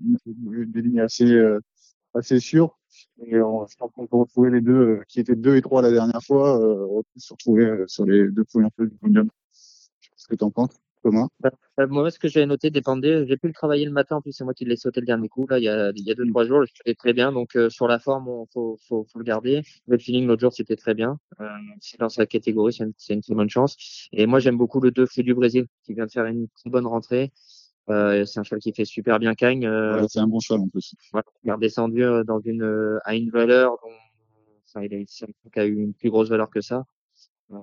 une, 0.04 0.18
une 0.52 0.70
des 0.72 0.82
lignes 0.82 1.00
assez, 1.00 1.40
assez 2.14 2.40
sûres. 2.40 2.77
Et 3.20 3.32
je 3.32 3.76
pense 3.76 3.92
qu'on 3.92 4.06
peut 4.06 4.16
retrouver 4.16 4.50
les 4.50 4.60
deux, 4.60 4.72
euh, 4.72 5.02
qui 5.08 5.20
étaient 5.20 5.34
deux 5.34 5.56
et 5.56 5.62
trois 5.62 5.82
la 5.82 5.90
dernière 5.90 6.22
fois, 6.22 6.60
euh, 6.60 6.86
on 6.88 7.02
se 7.16 7.32
retrouver 7.32 7.64
euh, 7.64 7.84
sur 7.88 8.04
les 8.04 8.28
deux 8.30 8.44
premières 8.44 8.70
places 8.72 8.90
du 8.90 8.96
podium. 8.96 9.28
Je 9.52 10.08
sais 10.08 10.14
ce 10.16 10.28
que 10.28 10.36
t'en 10.36 10.50
penses, 10.50 10.76
Thomas. 11.02 11.26
Euh, 11.80 11.86
moi, 11.88 12.10
ce 12.10 12.18
que 12.18 12.28
j'avais 12.28 12.46
noté 12.46 12.70
dépendait. 12.70 13.26
J'ai 13.26 13.36
pu 13.36 13.48
le 13.48 13.52
travailler 13.52 13.84
le 13.84 13.90
matin. 13.92 14.16
En 14.16 14.20
plus, 14.20 14.32
c'est 14.32 14.44
moi 14.44 14.54
qui 14.54 14.64
l'ai 14.64 14.76
sauté 14.76 15.00
le 15.00 15.06
dernier 15.06 15.28
coup. 15.28 15.46
Là, 15.48 15.58
il 15.58 15.64
y 15.64 15.68
a, 15.68 15.90
il 15.94 16.02
y 16.04 16.10
a 16.10 16.14
deux, 16.14 16.26
trois 16.28 16.44
jours, 16.44 16.64
c'était 16.76 16.94
très 16.94 17.12
bien. 17.12 17.32
Donc, 17.32 17.56
euh, 17.56 17.68
sur 17.70 17.88
la 17.88 17.98
forme, 17.98 18.26
il 18.28 18.52
faut, 18.52 18.78
faut, 18.88 19.04
faut 19.04 19.18
le 19.18 19.24
garder. 19.24 19.62
Le 19.86 19.98
feeling, 19.98 20.26
l'autre 20.26 20.40
jour, 20.40 20.52
c'était 20.52 20.76
très 20.76 20.94
bien. 20.94 21.18
Euh, 21.40 21.48
c'est 21.80 21.98
dans 22.00 22.08
sa 22.08 22.26
catégorie, 22.26 22.72
c'est 22.72 22.84
une, 22.84 22.92
une 23.10 23.20
très 23.20 23.34
bonne 23.34 23.50
chance. 23.50 23.76
Et 24.12 24.26
moi, 24.26 24.38
j'aime 24.38 24.56
beaucoup 24.56 24.80
le 24.80 24.90
2 24.90 25.06
Flux 25.06 25.22
du 25.24 25.34
Brésil, 25.34 25.66
qui 25.84 25.94
vient 25.94 26.06
de 26.06 26.10
faire 26.10 26.26
une 26.26 26.48
très 26.48 26.70
bonne 26.70 26.86
rentrée. 26.86 27.32
Euh, 27.90 28.24
c'est 28.24 28.40
un 28.40 28.42
cheval 28.42 28.60
qui 28.60 28.72
fait 28.72 28.84
super 28.84 29.18
bien 29.18 29.34
cagne. 29.34 29.66
Euh, 29.66 30.00
Ouais, 30.00 30.08
c'est 30.08 30.18
un 30.18 30.26
bon 30.26 30.40
cheval 30.40 30.62
en 30.62 30.68
plus. 30.68 30.94
voilà, 31.12 31.24
il 31.42 31.50
est 31.50 31.52
redescendu 31.52 32.04
euh, 32.04 32.24
dans 32.24 32.40
une, 32.40 32.62
euh, 32.62 32.98
à 33.04 33.14
une 33.14 33.30
valeur 33.30 33.78
dont, 33.82 33.90
enfin, 34.66 34.84
il 34.84 34.94
a, 35.56 35.64
eu 35.66 35.82
une 35.82 35.94
plus 35.94 36.10
grosse 36.10 36.28
valeur 36.28 36.50
que 36.50 36.60
ça. 36.60 36.84
Euh, 37.52 37.56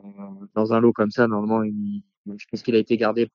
dans 0.56 0.74
un 0.74 0.80
lot 0.80 0.94
comme 0.94 1.12
ça, 1.12 1.28
normalement, 1.28 1.64
il, 1.64 2.04
je 2.26 2.46
pense 2.50 2.64
qu'il 2.64 2.76
a 2.76 2.80
été 2.80 2.98
gardé 2.98 3.30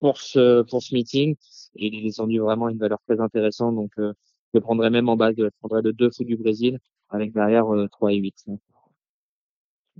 pour 0.00 0.18
ce, 0.18 0.62
pour 0.62 0.82
ce 0.82 0.94
meeting. 0.94 1.36
Et 1.76 1.86
il 1.86 1.94
est 2.00 2.02
descendu 2.02 2.40
vraiment 2.40 2.66
à 2.66 2.72
une 2.72 2.78
valeur 2.78 2.98
très 3.06 3.20
intéressante. 3.20 3.76
Donc, 3.76 3.92
euh, 3.98 4.12
je 4.52 4.58
le 4.58 4.60
prendrais 4.60 4.90
même 4.90 5.08
en 5.08 5.16
base, 5.16 5.34
je 5.38 5.48
prendrais 5.60 5.82
le 5.82 5.92
2 5.92 6.10
fou 6.10 6.24
du 6.24 6.36
Brésil 6.36 6.78
avec 7.08 7.32
derrière 7.32 7.72
euh, 7.72 7.88
3 7.88 8.12
et 8.12 8.16
8. 8.16 8.46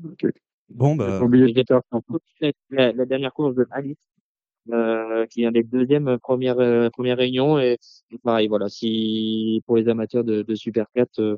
Ok. 0.05 0.27
Bon, 0.71 0.97
bah, 0.97 1.21
la, 2.71 2.93
la 2.93 3.05
dernière 3.05 3.33
course 3.33 3.55
de 3.55 3.67
Alice, 3.71 3.97
euh, 4.71 5.27
qui 5.27 5.41
vient 5.41 5.53
d'être 5.53 5.71
deuxième 5.71 6.09
euh, 6.09 6.19
première, 6.19 6.59
euh, 6.61 6.91
première 6.91 7.17
réunion. 7.19 7.59
Et, 7.59 7.79
pareil, 8.23 8.49
voilà, 8.49 8.69
si 8.69 9.63
pour 9.67 9.77
les 9.77 9.89
amateurs 9.89 10.25
de, 10.25 10.43
de 10.43 10.55
Super 10.55 10.87
4, 10.95 11.21
euh, 11.21 11.37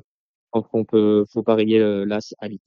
qu'on 0.51 0.85
peut, 0.85 1.25
faut 1.31 1.43
parier 1.43 1.79
euh, 1.79 2.05
l'As 2.05 2.33
Alice. 2.39 2.61